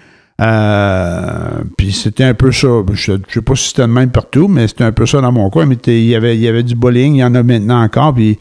Puis 1.77 1.93
c'était 1.93 2.25
un 2.25 2.35
peu 2.35 2.51
ça. 2.51 2.69
Je 2.95 3.13
ne 3.13 3.19
sais 3.29 3.43
pas 3.43 3.55
si 3.55 3.69
c'était 3.69 3.83
le 3.83 3.93
même 3.93 4.11
partout, 4.11 4.49
mais 4.49 4.69
c'était 4.69 4.85
un 4.85 4.93
peu 4.93 5.05
ça 5.05 5.21
dans 5.21 5.33
mon 5.33 5.51
coin. 5.51 5.67
Mais 5.67 5.77
il 5.87 6.07
y, 6.07 6.15
avait, 6.15 6.35
il 6.35 6.41
y 6.41 6.49
avait 6.49 6.63
du 6.63 6.75
bullying, 6.75 7.17
il 7.17 7.19
y 7.19 7.25
en 7.25 7.35
a 7.35 7.43
maintenant 7.43 7.83
encore, 7.83 8.15
puis 8.15 8.39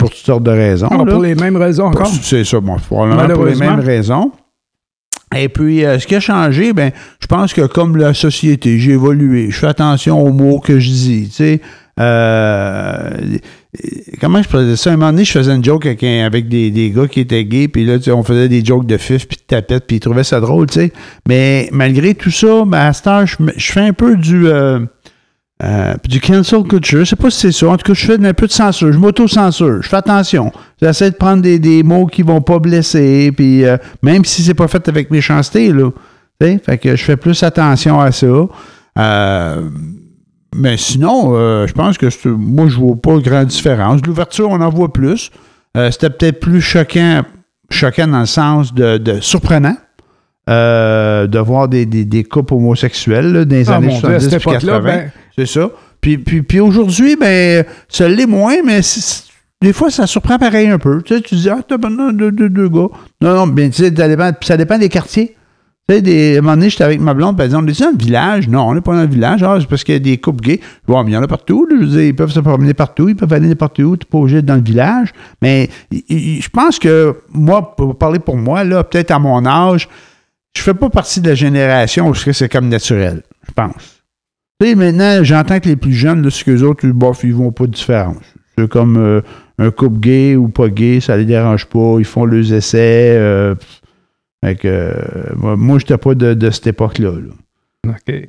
pour 0.00 0.10
toutes 0.10 0.24
sortes 0.26 0.42
de 0.42 0.50
raisons. 0.50 0.88
Ah, 0.90 1.04
pour 1.04 1.22
les 1.22 1.34
mêmes 1.34 1.56
raisons 1.56 1.84
encore? 1.86 2.08
C'est 2.22 2.44
ça, 2.44 2.58
bon, 2.60 2.76
probablement 2.76 3.28
pour 3.34 3.44
les 3.46 3.54
mêmes 3.54 3.80
raisons. 3.80 4.32
Et 5.36 5.48
puis, 5.48 5.84
euh, 5.84 5.98
ce 6.00 6.06
qui 6.08 6.16
a 6.16 6.20
changé, 6.20 6.72
ben, 6.72 6.90
je 7.20 7.26
pense 7.28 7.52
que 7.52 7.66
comme 7.66 7.96
la 7.96 8.14
société, 8.14 8.78
j'ai 8.80 8.92
évolué. 8.92 9.50
Je 9.50 9.56
fais 9.58 9.68
attention 9.68 10.20
aux 10.20 10.32
mots 10.32 10.58
que 10.58 10.80
je 10.80 10.88
dis. 10.90 11.26
Tu 11.28 11.34
sais, 11.34 11.60
Euh, 12.00 13.10
comment 14.20 14.42
je 14.42 14.48
faisais 14.48 14.74
ça? 14.76 14.90
Un 14.90 14.96
moment 14.96 15.12
donné, 15.12 15.24
je 15.24 15.32
faisais 15.32 15.54
une 15.54 15.62
joke 15.62 15.84
avec, 15.86 16.02
un- 16.02 16.24
avec 16.24 16.48
des, 16.48 16.70
des 16.70 16.90
gars 16.90 17.06
qui 17.06 17.20
étaient 17.20 17.44
gays, 17.44 17.68
puis 17.68 17.84
là, 17.84 17.98
tu 17.98 18.04
sais, 18.04 18.10
on 18.12 18.22
faisait 18.22 18.48
des 18.48 18.64
jokes 18.64 18.86
de 18.86 18.96
fif, 18.96 19.28
puis 19.28 19.36
de 19.36 19.42
tapette, 19.46 19.86
puis 19.86 19.96
ils 19.96 20.00
trouvaient 20.00 20.24
ça 20.24 20.40
drôle, 20.40 20.66
tu 20.66 20.80
sais. 20.80 20.92
Mais 21.28 21.68
malgré 21.72 22.14
tout 22.14 22.30
ça, 22.30 22.64
ben, 22.66 22.78
à 22.78 22.92
cette 22.94 23.06
heure, 23.06 23.26
je 23.26 23.72
fais 23.72 23.80
un 23.80 23.92
peu 23.92 24.16
du... 24.16 24.46
euh, 24.48 24.80
euh, 25.62 25.94
du 26.08 26.20
cancel 26.20 26.62
culture, 26.62 27.00
je 27.00 27.10
sais 27.10 27.16
pas 27.16 27.30
si 27.30 27.40
c'est 27.40 27.52
ça. 27.52 27.68
En 27.68 27.76
tout 27.76 27.86
cas, 27.86 27.94
je 27.94 28.06
fais 28.06 28.24
un 28.24 28.34
peu 28.34 28.46
de 28.46 28.52
censure. 28.52 28.92
Je 28.92 28.98
m'auto-censure. 28.98 29.82
Je 29.82 29.88
fais 29.88 29.96
attention. 29.96 30.52
J'essaie 30.80 31.10
de 31.10 31.16
prendre 31.16 31.42
des, 31.42 31.58
des 31.58 31.82
mots 31.82 32.06
qui 32.06 32.22
vont 32.22 32.40
pas 32.40 32.58
blesser. 32.58 33.30
Puis 33.36 33.64
euh, 33.64 33.76
même 34.02 34.24
si 34.24 34.42
c'est 34.42 34.54
pas 34.54 34.68
fait 34.68 34.88
avec 34.88 35.10
méchanceté, 35.10 35.72
là. 35.72 35.90
Fait 36.40 36.78
que 36.78 36.96
je 36.96 37.04
fais 37.04 37.18
plus 37.18 37.42
attention 37.42 38.00
à 38.00 38.10
ça. 38.12 38.26
Euh, 38.98 39.68
mais 40.54 40.78
sinon, 40.78 41.34
je 41.66 41.72
pense 41.72 41.98
que 41.98 42.28
moi, 42.28 42.66
je 42.68 42.76
vois 42.76 42.96
pas 42.96 43.18
grande 43.18 43.48
différence. 43.48 44.00
L'ouverture, 44.06 44.48
on 44.48 44.60
en 44.62 44.70
voit 44.70 44.90
plus. 44.90 45.30
C'était 45.90 46.08
peut-être 46.08 46.40
plus 46.40 46.62
choquant, 46.62 47.22
choquant 47.70 48.08
dans 48.08 48.20
le 48.20 48.26
sens 48.26 48.72
de, 48.72 48.96
de 48.96 49.20
surprenant. 49.20 49.76
Euh, 50.48 51.26
de 51.26 51.38
voir 51.38 51.68
des, 51.68 51.86
des, 51.86 52.04
des 52.04 52.24
couples 52.24 52.54
homosexuels 52.54 53.32
là, 53.32 53.44
dans 53.44 53.54
les 53.56 53.68
Ah, 53.70 53.76
années 53.76 53.88
mon 53.88 53.98
Dieu, 54.00 54.08
à 54.08 54.20
70 54.20 54.30
cette 54.30 54.40
puis 54.40 54.50
époque-là, 54.50 54.72
80. 54.74 54.82
ben, 54.84 55.10
C'est 55.36 55.46
ça. 55.46 55.70
Puis, 56.00 56.18
puis, 56.18 56.42
puis 56.42 56.60
aujourd'hui, 56.60 57.16
ben, 57.16 57.64
ça 57.88 58.08
l'est 58.08 58.26
moins, 58.26 58.56
mais 58.64 58.80
des 59.62 59.72
fois, 59.74 59.90
ça 59.90 60.06
surprend 60.06 60.38
pareil 60.38 60.68
un 60.68 60.78
peu. 60.78 61.02
Tu 61.02 61.14
sais, 61.14 61.20
tu 61.20 61.34
dis, 61.34 61.50
ah, 61.50 61.58
t'as 61.66 61.76
deux, 61.76 62.32
deux, 62.32 62.48
deux 62.48 62.68
gars. 62.68 62.88
Non, 63.20 63.34
non, 63.34 63.46
bien, 63.46 63.68
tu 63.68 63.84
sais, 63.84 63.94
ça 63.94 64.08
dépend, 64.08 64.30
ça 64.40 64.56
dépend 64.56 64.78
des 64.78 64.88
quartiers. 64.88 65.36
Tu 65.86 65.96
sais, 65.96 66.02
des, 66.02 66.36
à 66.36 66.38
un 66.38 66.40
moment 66.42 66.54
donné, 66.56 66.70
j'étais 66.70 66.84
avec 66.84 67.00
ma 67.00 67.12
blonde, 67.12 67.36
puis 67.36 67.44
elle 67.44 67.50
dit, 67.50 67.56
on 67.56 67.66
est 67.66 67.80
dans 67.80 67.90
le 67.90 67.98
village? 67.98 68.48
Non, 68.48 68.62
on 68.68 68.74
n'est 68.74 68.80
pas 68.80 68.94
dans 68.94 69.02
le 69.02 69.08
village. 69.08 69.42
Ah, 69.42 69.58
c'est 69.60 69.68
parce 69.68 69.84
qu'il 69.84 69.92
y 69.92 69.96
a 69.98 70.00
des 70.00 70.16
couples 70.16 70.42
gays. 70.42 70.60
Bon, 70.86 71.04
mais 71.04 71.10
il 71.10 71.14
y 71.14 71.16
en 71.18 71.22
a 71.22 71.28
partout. 71.28 71.66
là. 71.68 71.76
Je 71.78 71.84
veux 71.84 71.90
dire, 71.90 72.00
ils 72.02 72.16
peuvent 72.16 72.30
se 72.32 72.40
promener 72.40 72.72
partout, 72.72 73.10
ils 73.10 73.16
peuvent 73.16 73.32
aller 73.34 73.48
n'importe 73.48 73.78
où, 73.80 73.96
tu 73.98 74.06
pas 74.06 74.16
obligé 74.18 74.40
dans 74.40 74.54
le 74.56 74.62
village. 74.62 75.12
Mais 75.42 75.68
je 75.92 76.48
pense 76.48 76.78
que, 76.78 77.16
moi, 77.34 77.76
pour 77.76 77.98
parler 77.98 78.18
pour 78.20 78.38
moi, 78.38 78.64
là, 78.64 78.82
peut-être 78.84 79.10
à 79.10 79.18
mon 79.18 79.44
âge, 79.44 79.88
je 80.56 80.62
fais 80.62 80.74
pas 80.74 80.90
partie 80.90 81.20
de 81.20 81.28
la 81.28 81.34
génération 81.34 82.08
où 82.08 82.14
c'est 82.14 82.48
comme 82.48 82.68
naturel, 82.68 83.22
je 83.48 83.52
pense. 83.52 84.02
Tu 84.60 84.66
sais, 84.68 84.74
maintenant, 84.74 85.22
j'entends 85.24 85.58
que 85.60 85.68
les 85.68 85.76
plus 85.76 85.92
jeunes, 85.94 86.22
là, 86.22 86.30
c'est 86.30 86.44
qu'eux 86.44 86.62
autres, 86.62 86.86
bof, 86.88 87.20
ils 87.24 87.34
vont 87.34 87.52
pas 87.52 87.66
de 87.66 87.72
différence. 87.72 88.22
C'est 88.58 88.68
comme 88.68 88.96
euh, 88.98 89.22
un 89.58 89.70
couple 89.70 90.00
gay 90.00 90.36
ou 90.36 90.48
pas 90.48 90.68
gay, 90.68 91.00
ça 91.00 91.16
les 91.16 91.24
dérange 91.24 91.64
pas, 91.66 91.96
ils 91.98 92.04
font 92.04 92.24
leurs 92.26 92.52
essais. 92.52 93.14
euh, 93.16 93.54
fait 94.44 94.56
que, 94.56 94.68
euh, 94.68 95.56
moi, 95.56 95.78
j'étais 95.78 95.96
pas 95.98 96.14
de, 96.14 96.34
de 96.34 96.50
cette 96.50 96.66
époque-là. 96.66 97.12
là. 97.12 97.92
OK. 97.94 98.28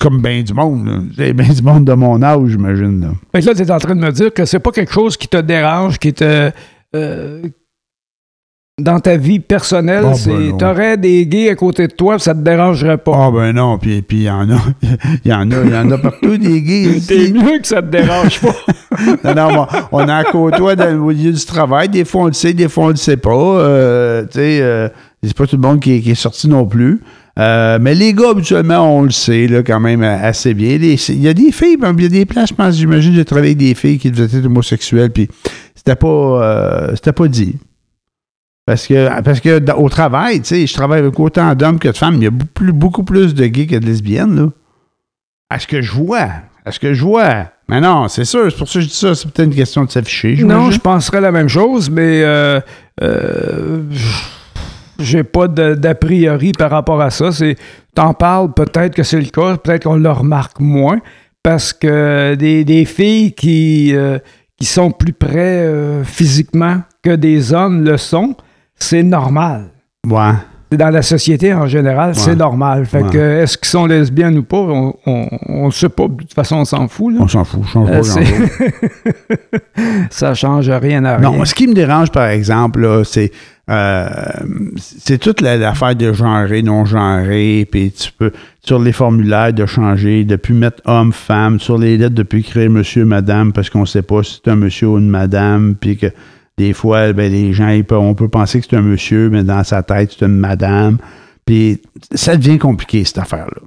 Comme 0.00 0.20
bien 0.22 0.42
du 0.42 0.52
monde. 0.54 0.86
là. 0.86 1.00
C'est 1.16 1.32
bien 1.32 1.48
du 1.52 1.62
monde 1.62 1.84
de 1.86 1.92
mon 1.94 2.22
âge, 2.22 2.46
j'imagine. 2.48 3.00
là. 3.00 3.40
Là, 3.40 3.54
tu 3.54 3.62
es 3.62 3.70
en 3.70 3.78
train 3.78 3.94
de 3.96 4.00
me 4.00 4.10
dire 4.12 4.32
que 4.34 4.44
c'est 4.44 4.58
pas 4.60 4.70
quelque 4.70 4.92
chose 4.92 5.16
qui 5.16 5.28
te 5.28 5.38
dérange, 5.38 5.98
qui 5.98 6.12
te. 6.12 6.50
euh, 6.94 7.42
dans 8.78 9.00
ta 9.00 9.16
vie 9.16 9.40
personnelle, 9.40 10.04
ben 10.26 10.50
non. 10.50 10.56
t'aurais 10.56 10.96
des 10.96 11.26
gays 11.26 11.50
à 11.50 11.54
côté 11.56 11.88
de 11.88 11.92
toi, 11.92 12.18
ça 12.18 12.34
te 12.34 12.40
dérangerait 12.40 12.98
pas. 12.98 13.12
Ah 13.14 13.30
ben 13.30 13.52
non, 13.52 13.78
puis 13.78 14.02
puis 14.02 14.18
il 14.18 14.22
y 14.24 14.30
en 14.30 14.48
a. 14.50 14.58
Il 15.24 15.30
y 15.30 15.34
en 15.34 15.50
a, 15.50 15.56
il 15.64 15.70
y 15.70 15.76
en 15.76 15.90
a 15.90 15.98
partout 15.98 16.36
des 16.36 16.62
gays. 16.62 17.00
T'es 17.06 17.30
mieux 17.32 17.58
que 17.58 17.66
ça 17.66 17.82
te 17.82 17.88
dérange 17.88 18.40
pas. 18.40 18.54
Non, 19.22 19.34
non, 19.34 19.66
on, 19.92 20.00
on 20.00 20.08
en 20.08 20.22
côtoie 20.24 20.74
dans 20.74 20.90
le 20.90 20.98
milieu 20.98 21.30
du 21.30 21.44
travail. 21.44 21.88
Des 21.88 22.04
fois, 22.04 22.22
on 22.22 22.26
le 22.26 22.32
sait, 22.32 22.52
des 22.52 22.68
fois, 22.68 22.86
on 22.86 22.88
le 22.88 22.96
sait 22.96 23.16
pas. 23.16 23.30
Euh, 23.30 24.22
tu 24.22 24.38
sais, 24.38 24.58
euh, 24.60 24.88
c'est 25.22 25.36
pas 25.36 25.46
tout 25.46 25.54
le 25.56 25.62
monde 25.62 25.78
qui 25.78 25.92
est, 25.92 26.00
qui 26.00 26.10
est 26.10 26.16
sorti 26.16 26.48
non 26.48 26.66
plus. 26.66 27.00
Euh, 27.38 27.78
mais 27.80 27.94
les 27.94 28.12
gars, 28.14 28.30
habituellement, 28.30 28.98
on 28.98 29.02
le 29.02 29.10
sait 29.10 29.46
là, 29.46 29.62
quand 29.62 29.78
même 29.78 30.02
euh, 30.02 30.18
assez 30.20 30.54
bien. 30.54 30.78
Il 30.80 31.22
y 31.22 31.28
a 31.28 31.34
des 31.34 31.52
filles, 31.52 31.76
ben, 31.76 31.94
il 31.96 32.02
y 32.02 32.06
a 32.06 32.08
des 32.08 32.26
places, 32.26 32.48
je 32.48 32.54
pense, 32.54 32.76
j'imagine, 32.76 33.14
j'ai 33.14 33.24
travaillé 33.24 33.50
avec 33.50 33.58
des 33.58 33.74
filles 33.74 33.98
qui 33.98 34.10
devaient 34.10 34.36
être 34.36 34.46
homosexuelles, 34.46 35.10
puis 35.10 35.28
c'était 35.76 35.94
pas, 35.94 36.90
c'était 36.94 37.12
pas 37.12 37.28
dit. 37.28 37.56
Parce 38.68 38.86
que, 38.86 39.22
parce 39.22 39.40
que 39.40 39.72
au 39.72 39.88
travail, 39.88 40.42
tu 40.42 40.48
sais, 40.48 40.66
je 40.66 40.74
travaille 40.74 40.98
avec 40.98 41.18
autant 41.18 41.54
d'hommes 41.54 41.78
que 41.78 41.88
de 41.88 41.96
femmes. 41.96 42.16
Il 42.16 42.24
y 42.24 42.26
a 42.26 42.30
beaucoup 42.30 43.02
plus, 43.02 43.34
de 43.34 43.46
gays 43.46 43.66
que 43.66 43.76
de 43.76 43.86
lesbiennes, 43.86 44.36
là. 44.36 44.48
À 45.48 45.58
ce 45.58 45.66
que 45.66 45.80
je 45.80 45.90
vois. 45.90 46.28
À 46.66 46.70
ce 46.70 46.78
que 46.78 46.92
je 46.92 47.02
vois. 47.02 47.46
Mais 47.66 47.80
non, 47.80 48.08
c'est 48.08 48.26
sûr, 48.26 48.50
c'est 48.50 48.58
pour 48.58 48.68
ça 48.68 48.74
que 48.74 48.80
je 48.82 48.88
dis 48.90 48.94
ça. 48.94 49.14
C'est 49.14 49.30
peut-être 49.30 49.48
une 49.48 49.54
question 49.54 49.86
de 49.86 49.90
s'afficher. 49.90 50.36
non, 50.44 50.70
je 50.70 50.78
penserais 50.78 51.22
la 51.22 51.32
même 51.32 51.48
chose, 51.48 51.88
mais 51.88 52.20
euh, 52.22 52.60
euh, 53.02 53.84
j'ai 54.98 55.24
pas 55.24 55.48
d'a 55.48 55.94
priori 55.94 56.52
par 56.52 56.70
rapport 56.70 57.00
à 57.00 57.08
ça. 57.08 57.30
T'en 57.94 58.12
parles, 58.12 58.52
peut-être 58.52 58.94
que 58.94 59.02
c'est 59.02 59.18
le 59.18 59.30
cas, 59.30 59.56
peut-être 59.56 59.84
qu'on 59.84 59.96
le 59.96 60.10
remarque 60.10 60.60
moins, 60.60 60.98
parce 61.42 61.72
que 61.72 62.34
des, 62.34 62.66
des 62.66 62.84
filles 62.84 63.32
qui, 63.32 63.96
euh, 63.96 64.18
qui 64.58 64.66
sont 64.66 64.90
plus 64.90 65.14
près 65.14 65.62
euh, 65.62 66.04
physiquement 66.04 66.82
que 67.02 67.16
des 67.16 67.54
hommes 67.54 67.82
le 67.82 67.96
sont, 67.96 68.36
c'est 68.78 69.02
normal. 69.02 69.64
Ouais. 70.06 70.32
Dans 70.70 70.90
la 70.90 71.00
société 71.00 71.54
en 71.54 71.66
général, 71.66 72.14
c'est 72.14 72.36
normal. 72.36 72.84
Fait 72.84 73.02
Ouais. 73.02 73.10
que 73.10 73.18
est-ce 73.42 73.56
qu'ils 73.56 73.68
sont 73.68 73.86
lesbiennes 73.86 74.36
ou 74.36 74.42
pas, 74.42 74.58
on, 74.58 74.94
on, 75.06 75.26
on 75.48 75.64
le 75.64 75.70
sait 75.70 75.88
pas. 75.88 76.08
De 76.08 76.16
toute 76.16 76.34
façon, 76.34 76.56
on 76.56 76.64
s'en 76.66 76.86
fout. 76.88 77.14
là. 77.14 77.20
On 77.22 77.28
s'en 77.28 77.42
fout. 77.44 77.62
Change 77.72 77.88
Euh, 77.90 78.00
pas 78.02 78.02
ça 80.10 80.34
change 80.34 80.68
rien 80.68 81.04
à 81.06 81.16
rien. 81.16 81.30
Non, 81.30 81.44
ce 81.46 81.54
qui 81.54 81.66
me 81.68 81.72
dérange, 81.74 82.10
par 82.10 82.26
exemple, 82.26 82.80
là, 82.80 83.02
c'est 83.04 83.30
euh, 83.70 84.08
c'est 84.76 85.18
toute 85.18 85.40
la- 85.42 85.56
l'affaire 85.58 85.94
de 85.94 86.12
genré, 86.12 86.62
non 86.62 86.84
genré, 86.86 87.66
puis 87.70 87.90
tu 87.92 88.10
peux, 88.12 88.32
sur 88.64 88.78
les 88.78 88.92
formulaires, 88.92 89.52
de 89.52 89.66
changer, 89.66 90.24
de 90.24 90.36
plus 90.36 90.54
mettre 90.54 90.80
homme, 90.86 91.12
femme, 91.12 91.60
sur 91.60 91.76
les 91.78 91.98
lettres, 91.98 92.14
de 92.14 92.22
plus 92.22 92.40
écrire 92.40 92.70
monsieur, 92.70 93.04
madame, 93.04 93.52
parce 93.52 93.68
qu'on 93.68 93.80
ne 93.80 93.86
sait 93.86 94.02
pas 94.02 94.22
si 94.22 94.40
c'est 94.42 94.50
un 94.50 94.56
monsieur 94.56 94.88
ou 94.88 94.98
une 94.98 95.10
madame, 95.10 95.74
puis 95.78 95.96
que 95.98 96.06
des 96.58 96.72
fois, 96.74 97.12
ben, 97.14 97.32
les 97.32 97.52
gens, 97.54 97.68
ils 97.68 97.84
peuvent- 97.84 98.00
on 98.00 98.14
peut 98.14 98.28
penser 98.28 98.60
que 98.60 98.66
c'est 98.68 98.76
un 98.76 98.82
monsieur, 98.82 99.30
mais 99.30 99.42
dans 99.44 99.64
sa 99.64 99.82
tête, 99.82 100.14
c'est 100.18 100.26
une 100.26 100.36
madame. 100.36 100.98
Puis 101.46 101.80
ça 102.14 102.36
devient 102.36 102.58
compliqué, 102.58 103.04
cette 103.04 103.18
affaire-là. 103.18 103.62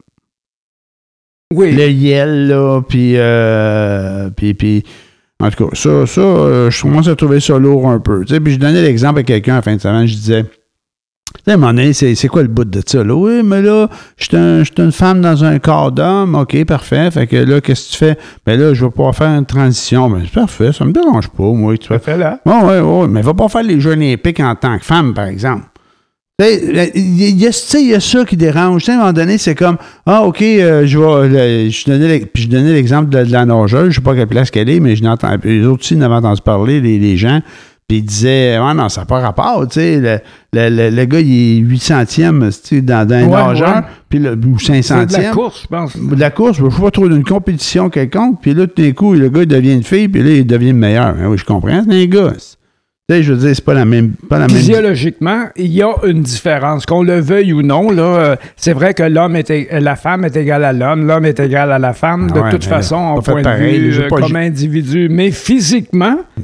Oui. 1.54 1.72
Le 1.74 1.90
yel, 1.90 2.48
là, 2.48 2.82
puis, 2.88 3.14
euh, 3.18 4.30
puis, 4.30 4.54
puis, 4.54 4.84
en 5.42 5.50
tout 5.50 5.68
cas, 5.68 5.76
ça, 5.76 6.06
ça 6.06 6.22
euh, 6.22 6.70
je 6.70 6.82
commence 6.82 7.08
à 7.08 7.16
trouver 7.16 7.40
ça 7.40 7.58
lourd 7.58 7.90
un 7.90 8.00
peu. 8.00 8.24
Tu 8.26 8.34
sais, 8.36 8.40
puis 8.40 8.54
je 8.54 8.60
donnais 8.60 8.82
l'exemple 8.82 9.20
à 9.20 9.24
quelqu'un 9.24 9.54
à 9.54 9.56
la 9.58 9.62
fin 9.62 9.76
de 9.76 9.82
semaine, 9.82 10.06
je 10.06 10.14
disais, 10.14 10.46
sais, 11.46 11.52
à 11.52 11.54
un 11.54 11.58
moment 11.58 11.74
donné, 11.74 11.94
c'est, 11.94 12.28
quoi 12.28 12.42
le 12.42 12.48
bout 12.48 12.66
de 12.66 12.82
ça? 12.86 13.04
Là? 13.04 13.14
Oui, 13.16 13.42
mais 13.44 13.62
là, 13.62 13.90
je 14.18 14.26
suis 14.26 14.38
un- 14.38 14.64
une 14.86 14.92
femme 14.92 15.22
dans 15.22 15.44
un 15.44 15.60
corps 15.60 15.92
d'homme. 15.92 16.36
OK, 16.36 16.64
parfait. 16.66 17.10
Fait 17.12 17.28
que 17.28 17.36
là, 17.38 17.62
qu'est-ce 17.62 17.88
que 17.88 17.92
tu 17.94 17.98
fais? 17.98 18.18
Ben 18.46 18.60
là, 18.60 18.74
je 18.74 18.86
vais 18.86 18.92
pouvoir 18.92 19.16
faire 19.16 19.30
une 19.38 19.46
transition. 19.46 20.10
Ben, 20.10 20.22
c'est 20.24 20.34
parfait, 20.34 20.72
ça 20.72 20.86
me 20.86 20.92
dérange 20.92 21.28
pas, 21.30 21.44
moi. 21.44 21.78
Tu 21.78 21.88
fais. 22.00 22.18
Là. 22.18 22.40
Oui, 22.46 22.54
oui, 22.64 22.74
oui, 22.84 23.08
mais 23.10 23.22
va 23.22 23.34
pas 23.34 23.48
faire 23.50 23.64
les 23.64 23.80
Jeux 23.80 23.92
olympiques 23.92 24.40
en 24.40 24.56
tant 24.56 24.78
que 24.78 24.86
femme, 24.86 25.14
par 25.14 25.26
exemple. 25.26 25.64
Il 26.44 26.76
y, 26.76 26.80
a- 26.80 27.28
il 27.28 27.38
y 27.40 27.94
a 27.96 28.00
ça 28.00 28.26
qui 28.26 28.36
dérange. 28.36 28.90
À 28.90 28.94
un 28.94 28.98
moment 28.98 29.14
donné, 29.14 29.38
c'est 29.38 29.54
comme 29.54 29.78
Ah, 30.08 30.24
OK, 30.24 30.42
euh, 30.42 30.88
je 30.88 30.98
vais. 30.98 31.28
le- 31.66 31.70
je 31.70 31.86
donnais 31.86 32.08
l'ex- 32.08 32.28
puis 32.34 32.44
je 32.44 32.50
donnais 32.50 32.74
l'exemple 32.74 33.10
de, 33.10 33.24
de 33.24 33.32
la 33.32 33.46
nageuse, 33.46 33.90
je 33.92 33.96
sais 33.98 34.02
pas 34.02 34.16
quelle 34.16 34.26
place 34.28 34.50
qu'elle 34.50 34.68
est, 34.70 34.80
mais 34.80 34.96
je 34.96 35.04
n'entends. 35.04 35.36
Les 35.44 35.64
autres 35.68 35.84
aussi 35.84 35.96
n'avaient 35.96 36.16
entendu 36.16 36.42
parler, 36.42 36.82
les, 36.82 36.98
les 36.98 37.16
gens. 37.16 37.42
Puis 37.92 37.98
ils 37.98 38.04
disaient 38.04 38.56
Ah 38.56 38.74
non, 38.74 38.88
ça 38.88 39.02
n'a 39.02 39.06
pas 39.06 39.20
rapport. 39.20 39.68
Tu 39.68 39.82
sais, 39.82 39.98
le, 40.00 40.20
le, 40.54 40.70
le- 40.70 40.96
le 40.96 41.06
gars, 41.06 41.20
il 41.20 41.58
est 41.58 41.62
800e 41.62 42.46
tu 42.62 42.76
sais, 42.78 42.82
dans, 42.82 43.06
dans 43.06 43.16
un 43.16 43.24
Ouais, 43.28 43.48
nageur, 43.50 43.76
ouais. 43.76 43.82
puis 44.08 44.20
le, 44.20 44.32
ou 44.48 44.58
C'est 44.60 44.72
de 44.72 44.78
500e 44.78 45.22
la 45.22 45.30
course, 45.32 45.64
je 45.64 45.68
pense. 45.68 45.98
de 45.98 46.16
la 46.16 46.30
course, 46.30 46.58
je 46.60 46.64
ne 46.64 46.70
sais 46.70 46.82
pas 46.82 46.92
trop 46.92 47.10
d'une 47.10 47.26
compétition 47.26 47.90
quelconque, 47.90 48.40
puis 48.42 48.54
là, 48.54 48.66
tout 48.66 48.82
d'un 48.82 48.94
coup, 48.94 49.14
le 49.14 49.28
gars, 49.28 49.42
il 49.42 49.48
devient 49.48 49.74
une 49.74 49.84
fille, 49.84 50.08
puis 50.08 50.24
là, 50.24 50.30
il 50.30 50.48
devient 50.48 50.68
le 50.72 50.78
meilleur. 50.78 51.14
Ben 51.16 51.28
oui, 51.28 51.38
je 51.38 51.44
comprends, 51.44 51.84
c'est 51.86 52.02
un 52.02 52.06
gars. 52.06 52.32
Tu 53.10 53.16
sais, 53.18 53.24
je 53.24 53.34
veux 53.34 53.40
dire, 53.46 53.54
c'est 53.54 53.66
pas 53.66 53.74
la 53.74 53.84
même. 53.84 54.12
Pas 54.30 54.40
la 54.40 54.48
même... 54.48 54.56
Physiologiquement, 54.56 55.48
il 55.58 55.74
y 55.74 55.82
a 55.84 55.92
une 56.06 56.22
différence. 56.22 56.86
Qu'on 56.86 57.04
le 57.04 57.20
veuille 57.20 57.52
ou 57.52 57.62
non, 57.62 57.92
là, 57.92 58.04
euh, 58.04 58.36
c'est 58.56 58.72
vrai 58.72 58.94
que 58.94 59.04
l'homme 59.04 59.36
est 59.36 59.50
ég- 59.50 59.80
la 59.82 59.98
femme 59.98 60.24
est 60.24 60.38
égale 60.38 60.64
à 60.64 60.72
l'homme, 60.72 61.06
l'homme 61.08 61.26
est 61.26 61.38
égal 61.42 61.74
à 61.74 61.80
la 61.80 61.92
femme, 61.92 62.30
Ah 62.32 62.34
de 62.36 62.40
ouais, 62.40 62.50
toute 62.52 62.64
façon, 62.64 62.96
en 62.96 63.22
point 63.22 63.40
de 63.40 63.44
pareil, 63.44 63.80
vue, 63.80 63.92
j'ai 63.92 64.04
euh, 64.04 64.08
pas- 64.08 64.22
comme 64.22 64.38
individu. 64.38 65.10
Mais 65.12 65.30
physiquement, 65.32 66.20
euh, 66.40 66.44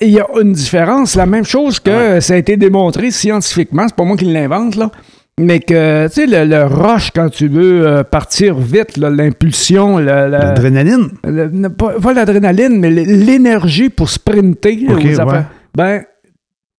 il 0.00 0.10
y 0.10 0.20
a 0.20 0.26
une 0.40 0.52
différence. 0.52 1.14
La 1.14 1.26
même 1.26 1.44
chose 1.44 1.80
que 1.80 1.90
euh, 1.90 2.20
ça 2.20 2.34
a 2.34 2.36
été 2.36 2.56
démontré 2.56 3.10
scientifiquement, 3.10 3.86
c'est 3.88 3.96
pas 3.96 4.04
moi 4.04 4.16
qui 4.16 4.26
l'invente, 4.26 4.76
là. 4.76 4.90
Mais 5.38 5.58
que, 5.60 6.06
tu 6.08 6.12
sais, 6.14 6.26
le, 6.26 6.44
le 6.44 6.64
rush, 6.64 7.12
quand 7.14 7.30
tu 7.30 7.48
veux 7.48 7.86
euh, 7.86 8.02
partir 8.04 8.58
vite, 8.58 8.98
l'impulsion, 8.98 9.96
L'adrénaline? 9.96 11.08
pas, 11.78 11.94
pas 12.00 12.12
l'adrénaline, 12.12 12.78
mais 12.78 12.90
l'énergie 12.90 13.88
pour 13.88 14.10
sprinter. 14.10 14.86
Ok, 14.90 15.02
aux 15.04 15.20
affaires. 15.20 15.26
ouais. 15.26 15.42
Ben, 15.74 16.02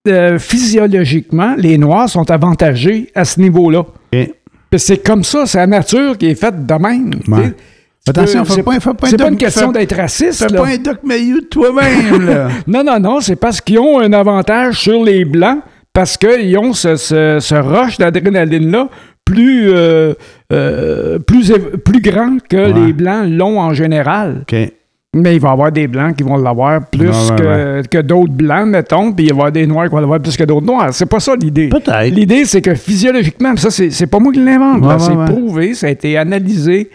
euh, 0.08 0.38
physiologiquement, 0.40 1.56
les 1.58 1.78
Noirs 1.78 2.10
sont 2.10 2.30
avantagés 2.30 3.10
à 3.16 3.26
ce 3.26 3.40
niveau-là. 3.40 3.84
C'est 4.78 5.04
comme 5.04 5.24
ça, 5.24 5.46
c'est 5.48 5.58
la 5.58 5.68
nature 5.68 6.18
qui 6.18 6.28
est 6.28 6.36
faite 6.36 6.66
de 6.66 6.74
même. 6.76 7.12
Ouais. 7.28 7.54
Attention, 8.08 8.44
c'est- 8.46 8.64
pas, 8.64 8.80
pas 8.80 9.28
une 9.30 9.38
question 9.38 9.72
d'être 9.72 9.96
raciste. 9.96 10.44
Fais 10.48 10.54
là. 10.54 10.62
pas 10.62 10.68
un 10.70 10.78
Doc 10.78 10.98
Mayou 11.04 11.42
de 11.42 11.46
toi-même. 11.46 12.50
Non, 12.68 12.84
non, 12.84 13.00
non, 13.00 13.20
c'est 13.22 13.36
parce 13.36 13.62
qu'ils 13.62 13.78
ont 13.80 14.00
un 14.00 14.12
avantage 14.14 14.80
sur 14.80 15.04
les 15.04 15.24
Blancs, 15.24 15.60
parce 15.94 16.18
qu'ils 16.18 16.58
ont 16.58 16.74
ce, 16.74 16.96
ce, 16.96 17.38
ce 17.40 17.56
rush 17.56 17.98
d'adrénaline-là 18.00 18.90
plus, 19.24 19.70
euh, 19.72 20.14
euh, 20.52 21.20
plus, 21.20 21.54
plus 21.86 22.02
grand 22.02 22.38
que 22.50 22.72
Ouais. 22.74 22.88
les 22.88 22.94
Blancs 22.94 23.26
l'ont 23.28 23.60
en 23.60 23.74
général. 23.74 24.44
OK. 24.50 24.56
Mais 25.14 25.36
il 25.36 25.42
va 25.42 25.50
y 25.50 25.52
avoir 25.52 25.72
des 25.74 25.88
blancs 25.90 26.16
qui 26.16 26.24
vont 26.24 26.38
l'avoir 26.38 26.86
plus 26.90 27.10
ouais, 27.10 27.36
que, 27.38 27.88
que 27.88 27.98
d'autres 27.98 28.32
blancs, 28.32 28.66
mettons, 28.66 29.12
puis 29.12 29.26
il 29.26 29.28
va 29.28 29.36
y 29.36 29.38
avoir 29.40 29.52
des 29.52 29.68
noirs 29.68 29.88
qui 29.88 29.92
vont 29.92 30.00
l'avoir 30.00 30.22
plus 30.22 30.38
que 30.38 30.46
d'autres 30.46 30.66
noirs. 30.66 30.94
C'est 30.94 31.06
pas 31.06 31.20
ça 31.20 31.36
l'idée. 31.36 31.68
Peut-être. 31.68 32.06
L'idée, 32.16 32.46
c'est 32.46 32.62
que 32.62 32.74
physiologiquement, 32.74 33.54
ça, 33.58 33.70
c'est 33.70 34.08
pas 34.08 34.20
moi 34.20 34.32
qui 34.32 34.40
l'invente, 34.40 34.82
Ouais, 34.82 34.94
ouais, 34.94 35.00
c'est 35.00 35.34
prouvé, 35.34 35.74
ça 35.74 35.88
a 35.88 35.90
été 35.90 36.18
analysé 36.18 36.90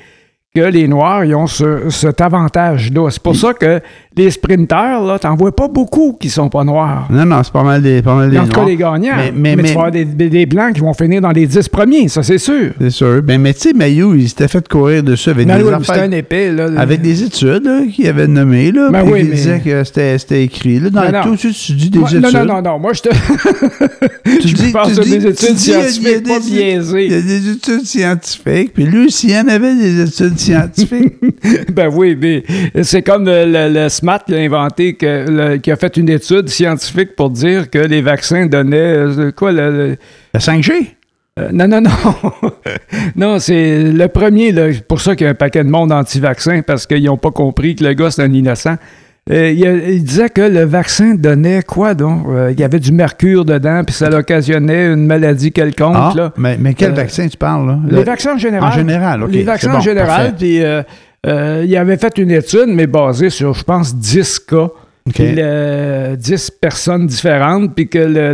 que 0.56 0.70
les 0.70 0.88
noirs, 0.88 1.24
ils 1.24 1.34
ont 1.34 1.46
ce- 1.46 1.90
cet 1.90 2.20
avantage-là. 2.22 3.10
C'est 3.10 3.22
pour 3.22 3.36
ça 3.36 3.52
que 3.52 3.80
les 4.16 4.30
sprinteurs, 4.30 5.04
là, 5.04 5.18
t'en 5.18 5.34
vois 5.34 5.54
pas 5.54 5.68
beaucoup 5.68 6.16
qui 6.18 6.30
sont 6.30 6.48
pas 6.48 6.64
noirs. 6.64 7.06
Non, 7.10 7.26
non, 7.26 7.42
c'est 7.42 7.52
pas 7.52 7.62
mal 7.62 7.82
des, 7.82 8.00
pas 8.00 8.14
mal 8.14 8.30
des 8.30 8.36
Dans 8.36 8.44
le 8.44 8.48
cas 8.48 8.64
des 8.64 8.76
gagnants. 8.76 9.16
Mais- 9.16 9.32
Mais, 9.36 9.56
mais- 9.56 9.56
tu 9.56 9.62
mais- 9.62 9.68
vas 9.68 9.74
avoir 9.74 9.90
des, 9.90 10.04
des- 10.06 10.46
blancs 10.46 10.72
qui 10.74 10.80
vont 10.80 10.94
finir 10.94 11.20
dans 11.20 11.30
les 11.32 11.46
10 11.46 11.68
premiers, 11.68 12.08
ça, 12.08 12.22
c'est 12.22 12.38
sûr. 12.38 12.70
C'est 12.80 12.88
sûr. 12.90 13.22
Ben, 13.22 13.38
mais 13.40 13.52
tu 13.52 13.60
sais, 13.60 13.72
Mayou, 13.74 14.14
il 14.14 14.28
s'était 14.28 14.48
fait 14.48 14.66
courir 14.66 15.02
dessus 15.02 15.28
avec 15.30 15.46
des 15.46 15.52
oui, 15.62 15.70
affaires- 15.72 16.02
un 16.04 16.10
épée, 16.12 16.50
là. 16.52 16.68
Avec 16.78 17.02
des 17.02 17.22
études 17.22 17.64
là, 17.64 17.80
qu'il 17.92 18.08
avait 18.08 18.26
nommées, 18.26 18.72
là. 18.72 18.88
Ben 18.90 19.02
oui, 19.04 19.20
il 19.20 19.26
mais- 19.28 19.34
disait 19.34 19.60
que 19.62 19.84
c'était 19.84 20.16
c'était 20.18 20.42
écrit. 20.44 20.80
Là, 20.80 20.88
dans 20.88 21.00
Non, 21.02 21.06
le 21.06 21.12
non. 21.12 21.22
tout, 21.24 21.36
tu, 21.36 21.52
tu 21.52 21.72
dis 21.72 21.90
des 21.90 21.98
Moi- 21.98 22.08
études. 22.08 22.22
non, 22.22 22.30
non, 22.32 22.44
non, 22.46 22.62
non. 22.62 22.78
Moi, 22.78 22.92
je 22.94 23.02
te. 23.02 23.08
Tu 24.40 24.48
je 24.48 24.54
dis- 24.54 24.72
pense 24.72 24.92
tu 24.94 25.00
dis- 25.00 25.10
des 25.18 25.26
études 25.28 25.54
dis, 25.54 25.70
il 25.70 25.72
y 25.72 25.74
a 25.76 25.82
scientifiques, 25.88 26.22
des- 26.24 26.30
pas 26.30 26.38
Il 26.46 26.48
y 26.48 26.56
biaisées. 26.56 27.14
a 27.16 27.20
des 27.22 27.50
études 27.50 27.84
scientifiques, 27.84 28.72
puis 28.74 28.84
lui 28.84 29.06
aussi, 29.06 29.28
il 29.28 29.36
en 29.36 29.48
avait 29.48 29.74
des 29.74 30.00
études 30.02 30.38
scientifiques. 30.38 30.45
Ben 31.72 31.88
oui, 31.92 32.16
mais 32.20 32.42
c'est 32.82 33.02
comme 33.02 33.24
le, 33.26 33.44
le- 33.46 33.72
le 33.72 33.88
SMAT 33.88 34.20
qui 34.26 34.34
a 34.34 34.38
inventé, 34.38 34.94
que, 34.94 35.24
le- 35.28 35.56
qui 35.58 35.70
a 35.70 35.76
fait 35.76 35.96
une 35.96 36.08
étude 36.08 36.48
scientifique 36.48 37.14
pour 37.16 37.30
dire 37.30 37.70
que 37.70 37.78
les 37.78 38.00
vaccins 38.02 38.46
donnaient. 38.46 38.76
euh, 38.96 39.30
quoi, 39.32 39.52
le- 39.52 39.70
le- 39.70 39.96
La 40.34 40.40
5G? 40.40 40.72
euh, 41.38 41.48
non, 41.52 41.68
non, 41.68 41.80
non. 41.82 41.90
non, 43.16 43.38
c'est 43.38 43.82
le 43.92 44.08
premier, 44.08 44.52
là, 44.52 44.72
c'est 44.72 44.86
pour 44.86 45.00
ça 45.00 45.14
qu'il 45.14 45.24
y 45.24 45.28
a 45.28 45.30
un 45.32 45.34
paquet 45.34 45.62
de 45.64 45.68
monde 45.70 45.92
anti-vaccin, 45.92 46.62
parce 46.66 46.86
qu'ils 46.86 47.04
n'ont 47.04 47.18
pas 47.18 47.30
compris 47.30 47.74
que 47.74 47.84
le 47.84 47.92
gars, 47.92 48.10
c'est 48.10 48.22
un 48.22 48.32
innocent. 48.32 48.76
Euh, 49.28 49.50
il, 49.50 50.04
disait 50.04 50.28
que 50.28 50.40
le 50.40 50.62
vaccin 50.64 51.14
donnait 51.16 51.62
quoi 51.64 51.94
donc? 51.94 52.26
Euh, 52.28 52.52
il 52.52 52.60
y 52.60 52.62
avait 52.62 52.78
du 52.78 52.92
mercure 52.92 53.44
dedans, 53.44 53.82
puis 53.84 53.92
ça 53.92 54.08
occasionnait 54.16 54.86
une 54.92 55.04
maladie 55.04 55.50
quelconque. 55.50 55.96
Ah, 55.96 56.12
là. 56.14 56.32
mais, 56.36 56.56
mais 56.60 56.74
quel 56.74 56.92
Euh, 56.92 56.94
vaccin 56.94 57.26
tu 57.26 57.36
parles, 57.36 57.66
là? 57.66 57.78
Les 57.88 57.96
Le- 57.96 58.02
vaccins 58.04 58.34
en 58.34 58.38
général. 58.38 58.68
En 58.68 58.72
général, 58.72 59.22
OK. 59.24 59.32
Les 59.32 59.42
vaccins 59.42 59.72
bon, 59.72 59.78
en 59.78 59.80
général, 59.80 60.34
puis 60.38 60.60
il 61.26 61.76
avait 61.76 61.96
fait 61.96 62.18
une 62.18 62.30
étude, 62.30 62.68
mais 62.68 62.86
basée 62.86 63.30
sur, 63.30 63.52
je 63.52 63.64
pense, 63.64 63.96
10 63.96 64.38
cas. 64.38 64.68
Le- 65.18 66.14
10 66.14 66.50
personnes 66.60 67.06
différentes, 67.08 67.74
puis 67.74 67.88
que 67.88 68.32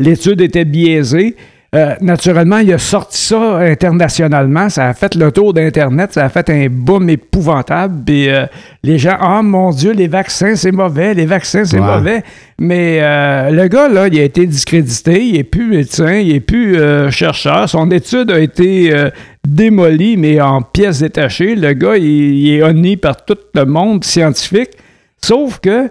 l'étude 0.00 0.40
était 0.40 0.64
biaisée. 0.64 1.36
Euh, 1.74 1.94
naturellement, 2.00 2.58
il 2.58 2.72
a 2.72 2.78
sorti 2.78 3.18
ça 3.18 3.58
internationalement. 3.58 4.70
Ça 4.70 4.86
a 4.88 4.94
fait 4.94 5.14
le 5.14 5.30
tour 5.30 5.52
d'Internet. 5.52 6.14
Ça 6.14 6.24
a 6.24 6.28
fait 6.30 6.48
un 6.48 6.66
boom 6.70 7.10
épouvantable. 7.10 8.04
Puis 8.06 8.30
euh, 8.30 8.46
les 8.82 8.98
gens, 8.98 9.18
ah 9.20 9.42
mon 9.42 9.68
Dieu, 9.70 9.92
les 9.92 10.08
vaccins, 10.08 10.56
c'est 10.56 10.72
mauvais. 10.72 11.12
Les 11.12 11.26
vaccins, 11.26 11.66
c'est 11.66 11.78
Ouais. 11.78 11.86
mauvais. 11.96 12.22
Mais 12.58 13.00
euh, 13.02 13.50
le 13.50 13.68
gars, 13.68 13.88
là, 13.90 14.08
il 14.08 14.18
a 14.18 14.22
été 14.22 14.46
discrédité. 14.46 15.22
Il 15.26 15.34
n'est 15.34 15.44
plus 15.44 15.66
médecin. 15.68 16.14
Il 16.14 16.32
n'est 16.32 16.40
plus 16.40 16.78
chercheur. 17.10 17.68
Son 17.68 17.90
étude 17.90 18.30
a 18.30 18.40
été 18.40 18.90
démolie, 19.46 20.16
mais 20.16 20.40
en 20.40 20.62
pièces 20.62 21.00
détachées. 21.00 21.54
Le 21.54 21.74
gars, 21.74 21.98
il, 21.98 22.04
il 22.06 22.54
est 22.54 22.62
honni 22.62 22.96
par 22.96 23.24
tout 23.26 23.36
le 23.54 23.64
monde 23.66 24.04
scientifique. 24.04 24.70
Sauf 25.22 25.58
que 25.60 25.90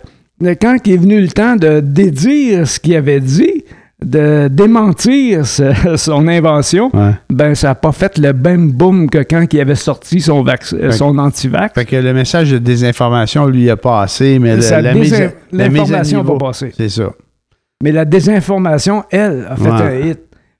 quand 0.60 0.78
il 0.86 0.94
est 0.94 0.98
venu 0.98 1.22
le 1.22 1.28
temps 1.28 1.56
de 1.56 1.82
dédire 1.82 2.68
ce 2.68 2.80
qu'il 2.80 2.96
avait 2.96 3.20
dit, 3.20 3.64
de 4.06 4.48
démentir 4.48 5.46
ce- 5.46 5.74
son 5.98 6.28
invention, 6.28 6.92
Ouais. 6.94 7.14
ben 7.30 7.56
ça 7.56 7.70
n'a 7.70 7.76
pas 7.76 7.92
fait 7.92 8.18
le 8.20 8.32
même 8.34 8.72
boom 8.72 9.10
que 9.10 9.20
quand 9.20 9.46
il 9.52 9.60
avait 9.60 9.74
sorti 9.76 10.22
son, 10.22 10.46
euh, 10.48 10.92
son 10.92 11.18
antivax. 11.18 11.74
Fait 11.74 11.86
que 11.86 11.96
le 11.96 12.14
message 12.14 12.52
de 12.52 12.58
désinformation, 12.60 13.48
lui, 13.48 13.70
a 13.70 13.76
passé, 13.78 14.38
mais 14.40 14.56
le- 14.56 14.82
la, 14.82 14.94
mise, 14.94 15.14
à- 15.14 15.20
la 15.52 15.70
mise 15.70 15.80
à 15.80 15.82
L'information 15.82 16.20
niveau, 16.22 16.34
va 16.34 16.40
passer. 16.48 16.72
c'est 16.78 16.90
ça. 16.90 17.10
Mais 17.84 17.92
la 17.92 18.06
désinformation, 18.06 19.04
elle, 19.12 19.48
a 19.50 19.56
fait 19.56 19.70
Ouais. 19.70 19.82
un 19.82 20.00
hit. 20.10 20.20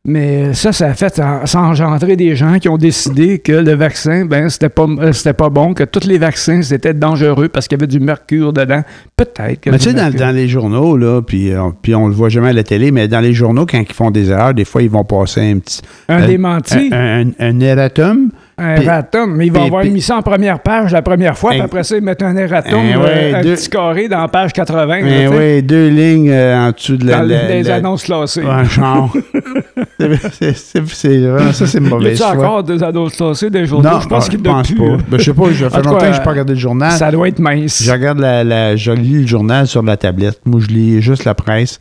Mais 0.10 0.54
ça, 0.54 0.72
ça 0.72 0.88
a 0.88 0.94
fait 0.94 1.20
en- 1.20 1.46
ça 1.46 1.60
a 1.60 1.64
engendré 1.64 2.16
des 2.16 2.34
gens 2.36 2.60
qui 2.60 2.70
ont 2.70 2.78
décidé 2.78 3.40
que 3.40 3.52
le 3.52 3.74
vaccin, 3.76 4.24
ben, 4.26 4.48
c'était 4.50 4.70
pas, 4.70 4.86
euh, 4.88 5.12
c'était 5.12 5.34
pas 5.34 5.50
bon, 5.50 5.74
que 5.74 5.84
tous 5.84 6.08
les 6.08 6.18
vaccins, 6.18 6.62
c'était 6.62 6.94
dangereux 6.94 7.50
parce 7.50 7.68
qu'il 7.68 7.78
y 7.78 7.82
avait 7.82 7.88
du 7.92 8.00
mercure 8.00 8.54
dedans. 8.54 8.84
Peut-être 9.18 9.60
que 9.60 9.70
Mais 9.70 9.78
tu 9.80 9.90
sais, 9.90 9.94
dans, 9.94 10.34
les 10.34 10.48
journaux, 10.48 10.96
là, 10.96 11.22
puis, 11.22 11.52
euh, 11.52 11.70
puis 11.82 11.94
on 11.94 12.08
le 12.08 12.14
voit 12.14 12.30
jamais 12.30 12.50
à 12.50 12.54
la 12.54 12.64
télé, 12.64 12.92
mais 12.92 13.10
dans 13.10 13.20
les 13.20 13.34
journaux, 13.34 13.66
quand 13.66 13.80
ils 13.80 13.94
font 13.94 14.10
des 14.10 14.30
erreurs, 14.32 14.54
des 14.54 14.64
fois, 14.64 14.82
ils 14.82 14.90
vont 14.90 15.04
passer 15.04 15.52
un 15.52 15.60
petit... 15.60 15.82
un 16.08 16.22
euh, 16.22 16.26
démenti, 16.28 16.90
Un, 16.94 17.28
un- 17.28 17.32
un 17.40 17.60
erratum. 17.60 18.30
un 18.58 18.76
erratum. 18.76 19.36
Mais 19.36 19.48
il 19.48 19.52
va 19.52 19.60
puis- 19.60 19.68
avoir 19.68 19.84
mis 19.84 20.02
ça 20.02 20.16
en 20.18 20.22
première 20.22 20.60
page 20.62 20.94
la 20.94 21.02
première 21.02 21.38
fois, 21.38 21.52
puis 21.52 21.60
Un- 21.62 21.66
après 21.66 21.84
ça, 21.84 21.98
ils 21.98 22.02
mettent 22.04 22.24
un 22.24 22.36
erratum, 22.38 22.80
Eh 22.82 22.96
euh, 22.96 23.04
ouais, 23.04 23.34
un 23.36 23.42
deux- 23.42 23.56
petit 23.56 23.70
carré 23.70 24.08
dans 24.08 24.22
la 24.22 24.28
page 24.30 24.54
80. 24.54 25.00
là, 25.00 25.04
Mais 25.04 25.26
tu 25.26 25.32
sais, 25.34 25.38
oui, 25.56 25.64
deux 25.64 25.90
lignes 25.90 26.30
euh, 26.32 26.68
en 26.70 26.72
dessous 26.72 26.96
de 26.96 27.06
la... 27.08 27.18
dans 27.18 27.24
la- 27.24 27.48
les 27.50 27.64
la- 27.64 27.76
annonces 27.76 28.04
classées. 28.04 28.42
Ouais, 28.44 28.64
genre. 28.70 29.14
C'est- 30.00 31.18
vraiment- 31.18 31.52
ça, 31.54 31.66
c'est 31.68 31.78
Y 31.80 31.82
mauvaise 31.82 32.22
a-tu 32.22 32.36
foi. 32.36 32.46
encore 32.46 32.64
des 32.64 32.78
classées 32.78 33.50
des 33.50 33.66
journaux? 33.66 33.90
Non, 33.90 34.00
je 34.00 34.08
pense 34.08 34.26
ah, 34.26 34.30
qu'il 34.30 34.40
ne 34.40 34.44
pense 34.46 34.68
plus. 34.68 34.76
pas. 34.78 34.84
hein. 34.86 34.98
Ben, 35.10 35.18
je 35.20 35.24
sais 35.24 35.34
pas, 35.34 35.44
En 35.44 35.48
tout 35.48 35.90
longtemps 35.90 35.98
que 36.00 36.06
je 36.14 36.18
n'ai 36.18 36.24
pas 36.24 36.30
regardé 36.32 36.54
le 36.54 36.60
journal. 36.60 36.92
Ça 36.92 37.12
doit 37.12 37.28
être 37.28 37.40
mince. 37.40 37.82
Je 37.84 37.92
regarde 37.92 38.20
la, 38.20 38.44
la- 38.44 38.76
je 38.76 38.92
lis 38.92 39.22
le 39.22 39.28
journal 39.28 39.66
sur 39.68 39.82
la 39.84 39.98
tablette. 39.98 40.40
Moi, 40.46 40.60
je 40.62 40.68
lis 40.68 41.02
juste 41.02 41.26
la 41.26 41.34
presse. 41.34 41.80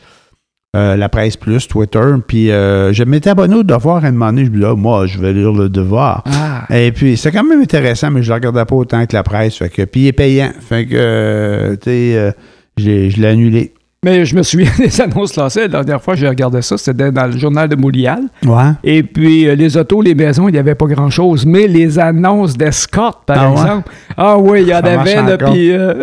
euh, 0.76 0.94
la 0.94 1.08
presse 1.08 1.38
plus, 1.38 1.66
Twitter. 1.68 2.04
Puis 2.28 2.50
euh, 2.50 2.92
je 2.92 3.02
m'étais 3.04 3.30
abonné 3.30 3.54
au 3.54 3.62
devoir 3.62 4.04
à 4.04 4.08
un 4.08 4.12
moment 4.12 4.26
donné. 4.26 4.44
Je 4.44 4.50
me 4.50 4.58
dis, 4.58 4.64
ah, 4.66 4.74
moi, 4.74 5.06
je 5.06 5.18
vais 5.18 5.32
lire 5.32 5.52
le 5.52 5.70
devoir. 5.70 6.22
Ah. 6.26 6.66
Et 6.76 6.92
puis, 6.92 7.16
c'est 7.16 7.32
quand 7.32 7.44
même 7.44 7.62
intéressant, 7.62 8.10
mais 8.10 8.22
je 8.22 8.26
ne 8.28 8.34
le 8.34 8.34
regardais 8.34 8.64
pas 8.66 8.74
autant 8.76 9.06
que 9.06 9.14
la 9.16 9.22
presse. 9.22 9.56
Fait 9.56 9.70
que, 9.70 9.82
puis, 9.86 10.02
il 10.02 10.06
est 10.08 10.12
payant. 10.12 10.50
Fait 10.60 10.84
que, 10.84 10.94
euh, 10.94 11.76
tu 11.76 11.90
sais, 11.90 12.34
je 12.76 13.08
je 13.08 13.16
l'ai 13.20 13.28
annulé. 13.28 13.72
Mais 14.04 14.24
je 14.24 14.36
me 14.36 14.42
souviens 14.42 14.70
des 14.78 15.00
annonces 15.00 15.34
lancées. 15.36 15.62
La 15.62 15.82
dernière 15.82 16.02
fois, 16.02 16.14
j'ai 16.14 16.28
regardé 16.28 16.62
ça. 16.62 16.76
C'était 16.78 17.10
dans 17.10 17.26
le 17.26 17.36
journal 17.36 17.68
de 17.68 17.74
Moulial. 17.76 18.20
Ouais. 18.44 18.70
Et 18.84 19.02
puis, 19.02 19.48
euh, 19.48 19.54
les 19.56 19.76
autos, 19.76 20.00
les 20.00 20.14
maisons, 20.14 20.48
il 20.48 20.52
n'y 20.52 20.58
avait 20.58 20.74
pas 20.76 20.86
grand-chose. 20.86 21.44
Mais 21.44 21.66
les 21.66 21.98
annonces 21.98 22.56
d'escorte, 22.56 23.24
par 23.26 23.38
Ah 23.40 23.50
ouais? 23.50 23.60
exemple. 23.60 23.90
Ah 24.16 24.38
oui, 24.38 24.62
il 24.62 24.68
y 24.68 24.74
en 24.74 24.82
Ça 24.82 25.00
avait. 25.00 25.14
là. 25.22 25.38
Puis, 25.38 25.72
euh, 25.72 25.94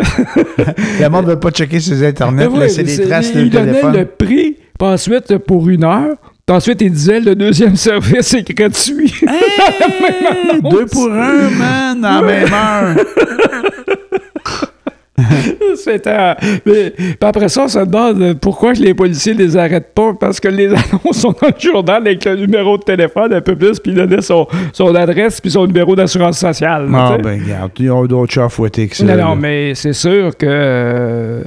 Le 1.00 1.08
monde 1.08 1.24
ne 1.26 1.30
veut 1.30 1.40
pas 1.40 1.50
checker 1.50 1.80
ses 1.80 2.04
Internet, 2.06 2.48
oui, 2.52 2.58
laisser 2.60 2.82
des 2.82 3.06
traces 3.06 3.30
il 3.34 3.48
de 3.48 3.56
donnait 3.58 3.66
téléphone. 3.72 3.96
le 3.96 4.04
prix. 4.04 4.56
Puis 4.78 4.88
ensuite, 4.88 5.38
pour 5.38 5.68
une 5.68 5.84
heure. 5.84 6.16
Puis 6.46 6.54
ensuite, 6.54 6.82
il 6.82 6.90
disait 6.92 7.20
le 7.20 7.34
deuxième 7.34 7.76
service 7.76 8.34
est 8.34 8.52
gratuit. 8.52 9.14
Hey, 9.26 10.60
deux 10.70 10.84
pour 10.86 11.10
un, 11.10 11.48
man, 11.58 12.00
la 12.02 12.20
même 12.20 12.52
heure. 12.52 12.96
C'était. 15.76 16.34
Mais, 16.66 16.90
puis 16.90 17.16
après 17.20 17.48
ça, 17.48 17.64
on 17.64 17.68
se 17.68 17.78
demande 17.78 18.20
euh, 18.20 18.34
pourquoi 18.34 18.72
les 18.72 18.94
policiers 18.94 19.34
les 19.34 19.56
arrêtent 19.56 19.94
pas? 19.94 20.12
Parce 20.18 20.40
que 20.40 20.48
les 20.48 20.66
annonces 20.68 21.18
sont 21.18 21.34
dans 21.40 21.48
le 21.48 21.60
journal 21.60 22.02
avec 22.06 22.24
le 22.24 22.36
numéro 22.36 22.76
de 22.78 22.82
téléphone 22.82 23.32
un 23.32 23.40
peu 23.40 23.54
plus, 23.54 23.78
puis 23.78 23.92
il 23.92 23.96
donnait 23.96 24.22
son, 24.22 24.46
son 24.72 24.94
adresse 24.94 25.40
puis 25.40 25.50
son 25.50 25.66
numéro 25.66 25.94
d'assurance 25.94 26.38
sociale. 26.38 26.90
là, 26.90 27.10
Ah, 27.12 27.18
ben, 27.18 27.40
regarde, 27.42 27.70
ils 27.78 27.90
ont 27.90 28.04
d'autres 28.06 28.32
chats 28.32 28.48
que 28.48 28.96
ça. 28.96 29.04
non, 29.04 29.16
non, 29.16 29.36
mais 29.36 29.74
c'est 29.74 29.92
sûr 29.92 30.36
que. 30.36 31.44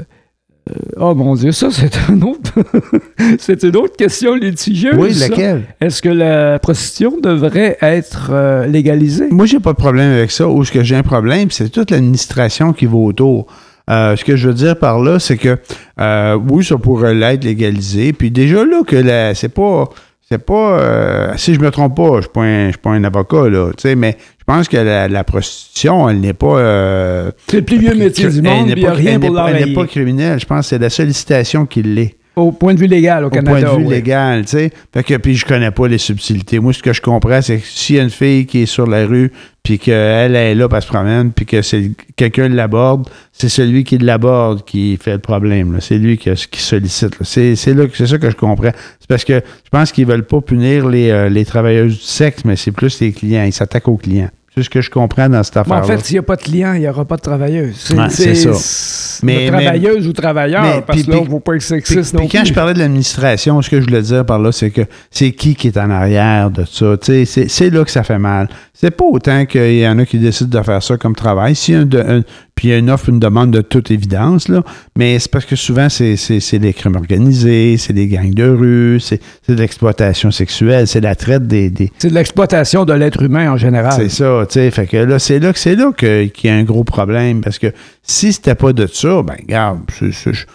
Euh, 0.69 0.73
Oh 0.99 1.15
mon 1.15 1.35
Dieu, 1.35 1.51
ça, 1.51 1.69
c'est 1.71 1.91
un 2.09 2.21
autre. 2.21 2.51
c'est 3.39 3.63
une 3.63 3.75
autre 3.75 3.95
question 3.95 4.35
litigieuse. 4.35 4.95
Oui, 4.97 5.13
laquelle? 5.13 5.63
Est-ce 5.81 6.01
que 6.01 6.09
la 6.09 6.59
prostitution 6.59 7.19
devrait 7.21 7.77
être 7.81 8.29
euh, 8.31 8.65
légalisée? 8.67 9.27
Moi, 9.31 9.45
j'ai 9.45 9.59
pas 9.59 9.73
de 9.73 9.77
problème 9.77 10.11
avec 10.11 10.31
ça. 10.31 10.47
Où 10.47 10.63
ce 10.65 10.71
que 10.71 10.83
j'ai 10.83 10.95
un 10.95 11.03
problème, 11.03 11.51
c'est 11.51 11.69
toute 11.69 11.91
l'administration 11.91 12.73
qui 12.73 12.85
va 12.85 12.97
autour. 12.97 13.47
Euh, 13.89 14.17
ce 14.17 14.25
que 14.25 14.35
je 14.35 14.49
veux 14.49 14.53
dire 14.53 14.77
par 14.77 14.99
là, 14.99 15.17
c'est 15.17 15.37
que 15.37 15.57
euh, 15.99 16.37
oui, 16.49 16.63
ça 16.65 16.77
pourrait 16.77 17.15
l'être 17.15 17.45
légalisé. 17.45 18.11
Puis 18.11 18.31
déjà 18.31 18.65
là 18.65 18.81
que 18.85 18.95
la- 18.97 19.33
c'est 19.33 19.49
pas. 19.49 19.89
C'est 20.29 20.39
pas. 20.45 20.79
euh, 20.81 21.33
si 21.37 21.53
je 21.53 21.59
me 21.61 21.71
trompe 21.71 21.95
pas, 21.95 22.17
je 22.17 22.21
suis 22.23 22.29
pas 22.31 22.41
un, 22.41 22.65
je 22.65 22.71
suis 22.71 22.77
pas 22.81 22.89
un 22.89 23.03
avocat, 23.05 23.47
là. 23.49 23.69
Tu 23.77 23.83
sais, 23.83 23.95
mais 23.95 24.17
je 24.39 24.43
pense 24.45 24.67
que 24.67 24.75
la, 24.75 25.07
la 25.07 25.23
prostitution, 25.23 26.09
elle 26.09 26.19
n'est 26.19 26.33
pas. 26.33 26.57
euh, 26.59 27.31
C'est 27.47 27.57
le 27.57 27.65
plus 27.65 27.77
vieux 27.77 27.95
métier 27.95 28.27
du 28.27 28.37
elle 28.39 28.43
monde, 28.43 28.67
n'est 28.67 28.75
n'y 28.75 28.85
a 28.85 28.89
pas- 28.89 28.93
rien 28.95 29.11
elle 29.13 29.19
n'est 29.21 29.27
pour 29.27 29.39
Elle 29.47 29.65
n'est 29.69 29.73
pas 29.73 29.85
criminelle. 29.87 30.39
Je 30.39 30.45
pense 30.45 30.65
que 30.65 30.69
c'est 30.69 30.79
la 30.79 30.89
sollicitation 30.89 31.65
qui 31.65 31.81
l'est. 31.81 32.17
Au 32.37 32.51
point 32.51 32.73
de 32.75 32.79
vue 32.79 32.87
légal 32.87 33.23
au, 33.23 33.27
Au 33.27 33.29
Canada. 33.31 33.51
point 33.67 33.75
de 33.75 33.81
vue 33.81 33.87
oui. 33.87 33.95
légal, 33.95 34.43
tu 34.45 34.51
sais. 34.51 34.71
Fait 34.93 35.03
que, 35.03 35.15
puis 35.17 35.35
je 35.35 35.45
connais 35.45 35.71
pas 35.71 35.87
les 35.87 35.97
subtilités. 35.97 36.59
Moi, 36.59 36.71
ce 36.71 36.83
que 36.83 36.93
je 36.93 37.01
comprends, 37.01 37.41
c'est 37.41 37.57
que 37.57 37.65
s'il 37.65 37.95
y 37.95 37.99
a 37.99 38.03
une 38.03 38.11
fille 38.11 38.45
qui 38.45 38.61
est 38.61 38.65
sur 38.67 38.85
la 38.85 39.05
rue, 39.07 39.31
puis 39.63 39.79
qu'elle 39.79 40.35
est 40.35 40.53
là, 40.55 40.67
puis 40.69 40.77
elle 40.77 40.81
se 40.83 40.87
promène, 40.87 41.31
puis 41.31 41.45
que 41.45 41.61
c'est 41.61 41.91
quelqu'un 42.15 42.47
l'aborde, 42.47 43.09
c'est 43.33 43.49
celui 43.49 43.83
qui 43.83 43.97
l'aborde 43.97 44.63
qui 44.63 44.97
fait 44.97 45.13
le 45.13 45.19
problème. 45.19 45.77
C'est 45.81 45.97
lui 45.97 46.17
qui, 46.17 46.29
qui 46.51 46.61
sollicite. 46.61 47.19
là. 47.19 47.25
C'est 47.25 47.55
c'est 47.55 47.73
là 47.73 47.87
que- 47.87 47.97
c'est 47.97 48.07
ça 48.07 48.17
que 48.19 48.29
je 48.29 48.35
comprends. 48.35 48.71
C'est 48.99 49.07
parce 49.09 49.25
que 49.25 49.33
je 49.65 49.69
pense 49.71 49.91
qu'ils 49.91 50.05
veulent 50.05 50.25
pas 50.27 50.39
punir 50.39 50.87
les, 50.87 51.09
euh, 51.09 51.29
les 51.29 51.43
travailleuses 51.43 51.97
du 51.97 52.03
sexe, 52.05 52.45
mais 52.45 52.55
c'est 52.55 52.71
plus 52.71 52.99
les 53.01 53.11
clients. 53.11 53.43
Ils 53.45 53.51
s'attaquent 53.51 53.87
aux 53.89 53.97
clients. 53.97 54.29
C'est 54.57 54.63
ce 54.63 54.69
que 54.71 54.81
je 54.81 54.89
comprends 54.89 55.29
dans 55.29 55.43
cette 55.43 55.53
Mais 55.55 55.61
affaire-là. 55.61 55.83
en 55.83 55.87
fait, 55.87 55.99
s'il 56.03 56.15
n'y 56.15 56.19
a 56.19 56.23
pas 56.23 56.35
de 56.35 56.41
client, 56.41 56.73
il 56.73 56.79
n'y 56.79 56.87
aura 56.89 57.05
pas 57.05 57.15
de 57.17 57.21
travailleuse. 57.21 57.75
C'est 57.77 57.93
Ouais, 57.95 58.09
ça. 58.09 59.19
Mais- 59.23 59.47
travailleuse 59.49 60.07
ou 60.07 60.13
travailleur, 60.13 60.63
mais- 60.63 60.81
parce 60.81 61.03
que 61.03 61.11
là, 61.11 61.21
ne 61.21 61.25
faut 61.25 61.39
pas 61.39 61.53
être 61.55 61.61
sexiste 61.61 62.15
puis 62.17 62.27
quand 62.27 62.39
plus. 62.39 62.47
je 62.47 62.53
parlais 62.53 62.73
de 62.73 62.79
l'administration, 62.79 63.61
ce 63.61 63.69
que 63.69 63.79
je 63.79 63.85
voulais 63.85 64.01
dire 64.01 64.25
par 64.25 64.39
là, 64.39 64.51
c'est 64.51 64.71
que 64.71 64.81
c'est 65.11 65.31
qui 65.31 65.53
qui 65.55 65.67
est 65.67 65.77
en 65.77 65.91
arrière 65.91 66.49
de 66.49 66.65
ça. 66.65 66.95
C'est 67.01 67.25
c'est 67.25 67.69
là 67.69 67.83
que 67.85 67.91
ça 67.91 68.01
fait 68.03 68.17
mal. 68.17 68.49
C'est 68.73 68.91
pas 68.91 69.05
autant 69.05 69.45
qu'il 69.45 69.77
y 69.77 69.87
en 69.87 69.97
a 69.99 70.05
qui 70.05 70.17
décident 70.17 70.59
de 70.59 70.63
faire 70.63 70.81
ça 70.81 70.97
comme 70.97 71.15
travail. 71.15 71.55
S'il 71.55 71.75
y 71.75 71.77
a 71.77 71.81
un 71.81 71.85
de- 71.85 71.99
un- 71.99 72.23
puis 72.57 72.67
il 72.67 72.71
y 72.71 72.73
a 72.73 72.77
une 72.77 72.89
offre, 72.89 73.07
une 73.07 73.19
demande 73.19 73.51
de 73.51 73.61
toute 73.61 73.91
évidence, 73.91 74.49
là, 74.49 74.63
mais 74.97 75.17
c'est 75.19 75.31
parce 75.31 75.45
que 75.45 75.55
souvent, 75.55 75.87
c'est 75.87 76.59
des 76.59 76.73
crimes 76.73 76.95
organisés, 76.95 77.77
c'est 77.77 77.93
des 77.93 78.07
gangs 78.07 78.33
de 78.33 78.49
rue, 78.49 78.99
c'est 78.99 79.21
de 79.47 79.53
l'exploitation 79.53 80.31
sexuelle, 80.31 80.87
c'est 80.87 80.99
la 80.99 81.15
traite 81.15 81.47
des- 81.47 81.69
des, 81.69 81.91
C'est 81.99 82.09
de 82.09 82.13
l'exploitation 82.15 82.83
de 82.83 82.93
l'être 82.93 83.21
humain 83.23 83.51
en 83.53 83.57
général. 83.57 83.93
c'est 83.95 84.09
ça, 84.09 84.43
tu 84.49 84.53
sais. 84.55 84.71
Fait 84.71 84.87
que 84.87 84.97
là, 84.97 85.19
c'est 85.19 85.39
là 85.39 85.53
que 85.53 85.59
c'est 85.59 85.75
là 85.75 85.91
qu'il 85.95 86.31
y 86.43 86.49
a 86.49 86.55
un 86.55 86.63
gros 86.63 86.83
problème. 86.83 87.41
Parce 87.41 87.59
que 87.59 87.67
si 88.01 88.33
c'était 88.33 88.55
pas 88.55 88.73
de 88.73 88.87
ça, 88.87 89.21
ben 89.21 89.35
regarde, 89.39 89.79
c'est- 90.11 90.45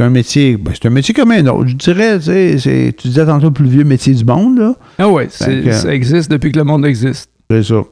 un 0.00 0.08
métier. 0.08 0.56
ben, 0.56 0.72
c'est 0.74 0.86
un 0.86 0.90
métier 0.90 1.12
comme 1.12 1.32
un 1.32 1.46
autre. 1.48 1.68
Je 1.68 1.74
dirais, 1.74 2.16
tu 2.18 2.24
sais, 2.24 2.58
c'est- 2.58 2.94
tu 2.96 3.08
disais 3.08 3.26
tantôt 3.26 3.48
le 3.48 3.52
plus 3.52 3.68
vieux 3.68 3.84
métier 3.84 4.14
du 4.14 4.24
monde, 4.24 4.58
là. 4.58 4.74
Ah 4.98 5.06
oui, 5.08 5.24
ça 5.28 5.92
existe 5.92 6.30
depuis 6.30 6.50
que 6.50 6.58
le 6.58 6.64
monde 6.64 6.86
existe. 6.86 7.28
C'est 7.50 7.62
ça. 7.62 7.82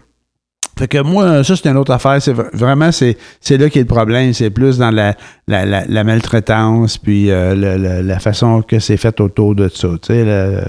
Fait 0.78 0.88
que 0.88 0.98
moi, 0.98 1.44
ça, 1.44 1.54
c'est 1.56 1.68
une 1.68 1.76
autre 1.76 1.92
affaire. 1.92 2.20
C'est 2.20 2.32
vraiment, 2.32 2.90
c'est 2.90 3.16
c'est 3.40 3.56
là 3.58 3.68
qu'il 3.68 3.76
y 3.76 3.80
a 3.80 3.82
le 3.82 3.94
problème. 3.94 4.32
C'est 4.32 4.50
plus 4.50 4.78
dans 4.78 4.90
la, 4.90 5.14
la, 5.46 5.64
la, 5.64 5.84
la 5.86 6.04
maltraitance, 6.04 6.98
puis 6.98 7.30
euh, 7.30 8.02
la 8.02 8.18
façon 8.18 8.60
que 8.62 8.78
c'est 8.80 8.96
fait 8.96 9.20
autour 9.20 9.54
de 9.54 9.68
ça. 9.68 9.88
Tu 10.02 10.08
sais, 10.08 10.24
le- 10.24 10.64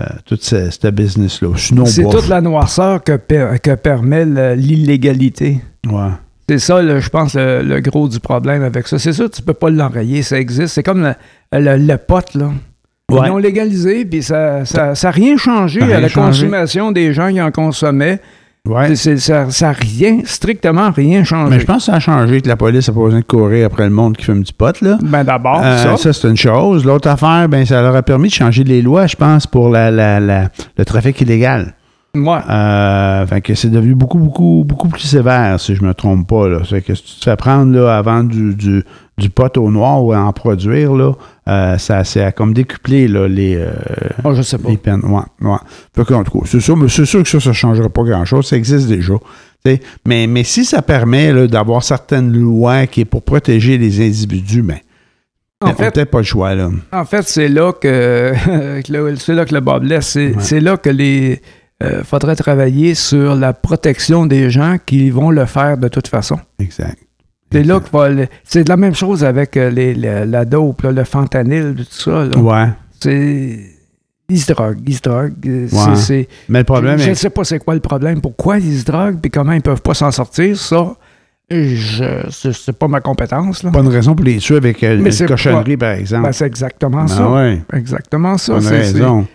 euh, 0.00 0.04
tout 0.24 0.36
ce, 0.40 0.70
ce 0.70 0.88
business-là. 0.88 1.50
C'est 1.84 2.02
toute 2.08 2.26
la 2.28 2.40
noirceur 2.40 3.04
que, 3.04 3.16
per- 3.16 3.58
que 3.62 3.74
permet 3.76 4.24
l'illégalité. 4.56 5.60
Ouais. 5.86 6.08
C'est 6.48 6.58
ça, 6.58 6.98
je 7.00 7.08
pense, 7.08 7.34
le, 7.34 7.62
le 7.62 7.80
gros 7.80 8.08
du 8.08 8.20
problème 8.20 8.62
avec 8.62 8.86
ça. 8.88 8.98
C'est 8.98 9.12
ça, 9.12 9.28
tu 9.28 9.40
peux 9.40 9.54
pas 9.54 9.70
l'enrayer, 9.70 10.22
ça 10.22 10.38
existe. 10.38 10.74
C'est 10.74 10.82
comme 10.82 11.02
le, 11.02 11.14
le, 11.58 11.76
le 11.76 11.96
pot, 11.96 12.24
là. 12.34 12.50
Ouais. 13.10 13.20
Ils 13.24 13.28
l'ont 13.28 13.38
légalisé, 13.38 14.04
puis 14.04 14.22
ça 14.22 14.58
n'a 14.60 14.64
ça, 14.64 14.94
ça 14.94 15.10
rien 15.10 15.36
changé 15.36 15.80
Ça 15.80 15.86
à 15.96 16.00
la 16.00 16.08
changé. 16.08 16.40
consommation 16.46 16.90
des 16.90 17.12
gens 17.12 17.30
qui 17.30 17.40
en 17.40 17.50
consommaient. 17.50 18.20
Ouais. 18.66 18.96
Ça 18.96 19.44
n'a 19.60 19.72
rien, 19.72 20.20
strictement 20.24 20.90
rien 20.90 21.22
changé. 21.22 21.50
Mais 21.50 21.60
je 21.60 21.66
pense 21.66 21.78
que 21.78 21.82
ça 21.84 21.94
a 21.96 22.00
changé, 22.00 22.40
que 22.40 22.48
la 22.48 22.56
police 22.56 22.88
n'a 22.88 22.94
pas 22.94 23.00
besoin 23.00 23.20
de 23.20 23.24
courir 23.26 23.66
après 23.66 23.84
le 23.84 23.90
monde 23.90 24.16
qui 24.16 24.24
fume 24.24 24.42
du 24.42 24.52
pot, 24.54 24.80
là. 24.80 24.96
Ben 25.02 25.22
d'abord, 25.22 25.60
Euh, 25.62 25.96
ça. 25.96 26.12
c'est 26.14 26.26
une 26.28 26.36
chose. 26.36 26.82
L'autre 26.86 27.08
affaire, 27.10 27.46
ben, 27.46 27.66
ça 27.66 27.82
leur 27.82 27.94
a 27.94 28.02
permis 28.02 28.28
de 28.28 28.32
changer 28.34 28.64
les 28.64 28.80
lois, 28.80 29.06
je 29.06 29.16
pense, 29.16 29.46
pour 29.46 29.68
la, 29.68 29.90
la- 29.90 30.18
la- 30.18 30.48
le 30.78 30.84
trafic 30.86 31.20
illégal. 31.20 31.74
Ouais. 32.14 32.38
Euh, 32.48 33.26
fait 33.26 33.40
que 33.42 33.54
c'est 33.54 33.68
devenu 33.70 33.94
beaucoup, 33.94 34.18
beaucoup, 34.18 34.64
beaucoup 34.66 34.88
plus 34.88 35.02
sévère, 35.02 35.60
si 35.60 35.74
je 35.74 35.82
me 35.82 35.92
trompe 35.92 36.26
pas. 36.26 36.48
Là. 36.48 36.60
Fait 36.64 36.80
que 36.80 36.94
si 36.94 37.02
tu 37.02 37.18
te 37.20 37.24
fais 37.24 37.36
prendre 37.36 37.70
là, 37.76 38.00
vendre 38.00 38.30
du, 38.30 38.54
du, 38.54 38.82
du 39.16 39.30
pot 39.30 39.56
au 39.58 39.70
noir 39.70 40.02
ou 40.02 40.14
en 40.14 40.32
produire, 40.32 40.92
là, 40.94 41.12
euh, 41.48 41.78
ça, 41.78 42.02
ça 42.04 42.26
a 42.26 42.32
comme 42.32 42.52
décuplé 42.52 43.06
là, 43.06 43.28
les, 43.28 43.56
euh, 43.56 43.70
Oh, 44.24 44.34
je 44.34 44.42
sais 44.42 44.58
pas. 44.58 44.68
les 44.70 44.76
peines. 44.76 45.04
Ouais, 45.04 45.22
ouais. 45.48 45.56
Fait 45.94 46.04
qu'en 46.04 46.24
tout 46.24 46.40
cas, 46.40 46.46
c'est 46.50 46.60
sûr, 46.60 46.76
sûr 46.90 47.22
que 47.22 47.28
ça, 47.28 47.38
ça 47.40 47.50
ne 47.50 47.54
changera 47.54 47.88
pas 47.88 48.02
grand-chose. 48.02 48.46
Ça 48.48 48.56
existe 48.56 48.88
déjà. 48.88 49.14
T'sais. 49.64 49.80
Mais, 50.06 50.26
mais 50.26 50.42
si 50.44 50.64
ça 50.64 50.82
permet 50.82 51.46
d'avoir 51.48 51.82
certaines 51.84 52.32
lois 52.36 52.86
qui 52.86 53.02
est 53.02 53.04
pour 53.04 53.22
protéger 53.22 53.78
les 53.78 54.00
individus, 54.04 54.62
ben, 54.62 54.78
En 55.60 55.66
on 55.66 55.68
n'a 55.68 55.74
fait, 55.74 55.90
peut-être 55.92 56.10
pas 56.10 56.18
le 56.18 56.24
choix. 56.24 56.54
Là. 56.54 56.70
En 56.92 57.04
fait, 57.04 57.22
c'est 57.22 57.48
là 57.48 57.72
que, 57.72 58.32
c'est 59.18 59.34
là 59.34 59.44
que 59.44 59.54
le 59.54 59.60
bas 59.60 59.78
blesse. 59.78 60.08
C'est, 60.08 60.26
Ouais. 60.34 60.34
c'est 60.40 60.60
là 60.60 60.76
que 60.76 60.90
les 60.90 61.40
euh, 61.82 62.02
faudrait 62.04 62.36
travailler 62.36 62.94
sur 62.94 63.34
la 63.36 63.52
protection 63.52 64.26
des 64.26 64.50
gens 64.50 64.76
qui 64.84 65.10
vont 65.10 65.30
le 65.30 65.44
faire 65.44 65.76
de 65.78 65.88
toute 65.88 66.08
façon. 66.08 66.38
Exact. 66.58 66.98
C'est 67.54 67.62
là 67.62 67.78
que 67.78 67.88
va 67.96 68.08
c'est 68.42 68.68
la 68.68 68.76
même 68.76 68.96
chose 68.96 69.22
avec 69.22 69.56
euh, 69.56 69.70
les, 69.70 69.94
la, 69.94 70.44
dope, 70.44 70.82
là, 70.82 70.90
le 70.90 71.04
fentanyl, 71.04 71.74
tout 71.76 71.84
ça. 71.88 72.24
là. 72.24 72.36
Ouais. 72.36 72.68
C'est 73.00 73.60
ils 74.28 74.40
se 74.40 74.52
droguent, 74.52 74.80
ils 74.88 74.94
se 74.96 75.02
droguent. 75.02 75.34
euh, 75.46 75.66
c'est- 75.68 75.76
Ouais. 75.90 75.96
c'est- 75.96 76.28
Mais 76.48 76.58
le 76.60 76.64
problème 76.64 76.98
je 76.98 77.06
ne 77.06 77.10
est 77.10 77.14
sais 77.14 77.30
pas 77.30 77.44
c'est 77.44 77.60
quoi 77.60 77.74
le 77.74 77.80
problème, 77.80 78.20
pourquoi 78.20 78.58
ils 78.58 78.80
se 78.80 78.84
droguent, 78.84 79.20
puis 79.20 79.30
comment 79.30 79.52
ils 79.52 79.62
peuvent 79.62 79.82
pas 79.82 79.94
s'en 79.94 80.10
sortir. 80.10 80.56
Ça, 80.58 80.96
je, 81.48 82.26
c'est, 82.30 82.72
pas 82.76 82.88
ma 82.88 83.00
compétence. 83.00 83.62
Là. 83.62 83.70
pas 83.70 83.80
une 83.82 83.88
raison 83.88 84.16
pour 84.16 84.24
les 84.24 84.38
tuer 84.38 84.56
avec 84.56 84.82
euh, 84.82 84.96
Mais 84.98 85.10
une 85.10 85.12
c'est 85.12 85.26
cochonnerie, 85.26 85.76
par 85.76 85.92
exemple. 85.92 86.24
Ben, 86.24 86.32
c'est 86.32 86.46
exactement 86.46 87.02
Ah 87.04 87.08
ça. 87.08 87.30
ouais. 87.30 87.62
Exactement 87.72 88.36
ça. 88.36 88.60
C'est- 88.60 88.68
raison. 88.78 89.26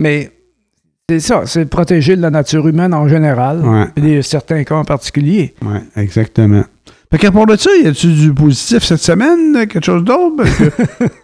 Mais 0.00 0.32
c'est 1.08 1.20
ça, 1.20 1.42
c'est 1.44 1.64
de 1.66 1.68
protéger 1.68 2.16
la 2.16 2.30
nature 2.30 2.66
humaine 2.66 2.94
en 2.94 3.06
général, 3.06 3.60
Ouais. 3.64 3.86
et 4.02 4.22
certains 4.22 4.64
cas 4.64 4.76
en 4.76 4.84
particulier. 4.84 5.54
Oui, 5.62 5.76
exactement. 5.96 6.64
Fait 7.12 7.18
qu'à 7.18 7.32
part 7.32 7.46
de 7.46 7.56
ça, 7.56 7.70
y 7.82 7.88
a-tu 7.88 8.06
du 8.06 8.32
positif 8.32 8.84
cette 8.84 9.00
semaine? 9.00 9.66
Quelque 9.66 9.84
chose 9.84 10.04
d'autre? 10.04 10.44
Que 10.44 10.70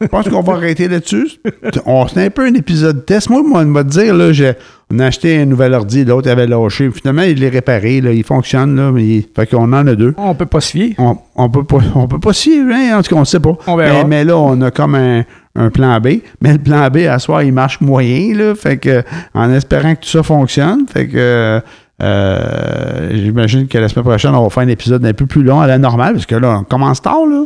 je 0.00 0.06
pense 0.10 0.28
qu'on 0.28 0.40
va 0.42 0.54
arrêter 0.54 0.88
là-dessus. 0.88 1.28
On 1.84 2.08
c'est 2.08 2.24
un 2.24 2.30
peu 2.30 2.42
un 2.44 2.54
épisode 2.54 3.06
test. 3.06 3.30
Moi, 3.30 3.44
moi, 3.46 3.62
on 3.64 3.70
va 3.72 3.84
te 3.84 3.90
dire, 3.90 4.12
là, 4.12 4.32
j'ai- 4.32 4.54
on 4.92 4.98
a 4.98 5.06
acheté 5.06 5.38
un 5.38 5.44
nouvel 5.46 5.74
ordi, 5.74 6.04
l'autre 6.04 6.28
avait 6.28 6.48
lâché. 6.48 6.90
Finalement, 6.90 7.22
il 7.22 7.40
est 7.42 7.48
réparé, 7.48 8.00
là, 8.00 8.10
il 8.10 8.24
fonctionne, 8.24 8.74
là, 8.74 8.90
mais 8.90 9.04
il- 9.04 9.26
fait 9.36 9.48
qu'on 9.48 9.72
en 9.72 9.86
a 9.86 9.94
deux. 9.94 10.12
On 10.16 10.34
peut 10.34 10.46
pas 10.46 10.60
se 10.60 10.72
fier. 10.72 10.94
On, 10.98 11.18
on 11.36 11.48
peut 11.48 11.62
pas, 11.64 11.78
on 11.94 12.08
peut 12.08 12.18
pas 12.20 12.32
s'y, 12.32 12.58
hein, 12.68 12.98
en 12.98 13.02
tout 13.02 13.14
cas, 13.14 13.20
on 13.20 13.24
sait 13.24 13.38
pas. 13.38 13.56
On 13.68 13.76
verra. 13.76 13.98
Mais, 14.02 14.04
mais 14.08 14.24
là, 14.24 14.36
on 14.38 14.60
a 14.62 14.72
comme 14.72 14.96
un, 14.96 15.22
un 15.54 15.70
plan 15.70 16.00
B. 16.00 16.08
Mais 16.40 16.54
le 16.54 16.58
plan 16.58 16.88
B, 16.90 16.98
à 17.08 17.20
soir, 17.20 17.44
il 17.44 17.52
marche 17.52 17.80
moyen, 17.80 18.34
là. 18.36 18.56
Fait 18.56 18.76
que, 18.76 19.04
en 19.34 19.52
espérant 19.52 19.94
que 19.94 20.00
tout 20.00 20.08
ça 20.08 20.24
fonctionne, 20.24 20.84
fait 20.92 21.06
que, 21.06 21.60
euh, 22.02 23.10
j'imagine 23.14 23.66
que 23.68 23.78
la 23.78 23.88
semaine 23.88 24.04
prochaine, 24.04 24.34
on 24.34 24.42
va 24.44 24.50
faire 24.50 24.62
un 24.62 24.68
épisode 24.68 25.04
un 25.04 25.12
peu 25.12 25.26
plus 25.26 25.42
long 25.42 25.60
à 25.60 25.66
la 25.66 25.78
normale, 25.78 26.14
parce 26.14 26.26
que 26.26 26.34
là, 26.34 26.58
on 26.60 26.64
commence 26.64 27.00
tard, 27.02 27.26
là. 27.26 27.44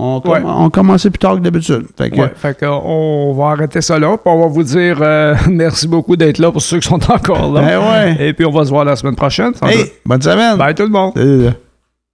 On, 0.00 0.20
com- 0.20 0.32
Ouais. 0.32 0.40
on 0.44 0.70
commençait 0.70 1.08
plus 1.08 1.20
tard 1.20 1.36
que 1.36 1.40
d'habitude. 1.40 1.84
Fait 1.96 2.10
que, 2.10 2.16
Ouais, 2.20 2.32
fait 2.34 2.58
que 2.58 2.66
on 2.66 3.32
va 3.32 3.50
arrêter 3.50 3.80
ça 3.80 3.96
là, 3.98 4.16
puis 4.16 4.26
on 4.26 4.40
va 4.40 4.46
vous 4.48 4.64
dire 4.64 4.98
euh, 5.00 5.36
merci 5.48 5.86
beaucoup 5.86 6.16
d'être 6.16 6.38
là 6.38 6.50
pour 6.50 6.60
ceux 6.62 6.80
qui 6.80 6.88
sont 6.88 6.98
encore 7.10 7.52
là. 7.52 7.60
ben 7.62 7.78
ouais. 7.78 8.26
Et 8.28 8.32
puis 8.32 8.44
on 8.44 8.50
va 8.50 8.64
se 8.64 8.70
voir 8.70 8.84
la 8.84 8.96
semaine 8.96 9.14
prochaine. 9.14 9.52
Hey, 9.62 9.92
bonne 10.04 10.20
semaine. 10.20 10.56
Bye 10.58 10.74
tout 10.74 10.82
le 10.82 10.88
monde. 10.88 11.12
Salut. 11.14 11.50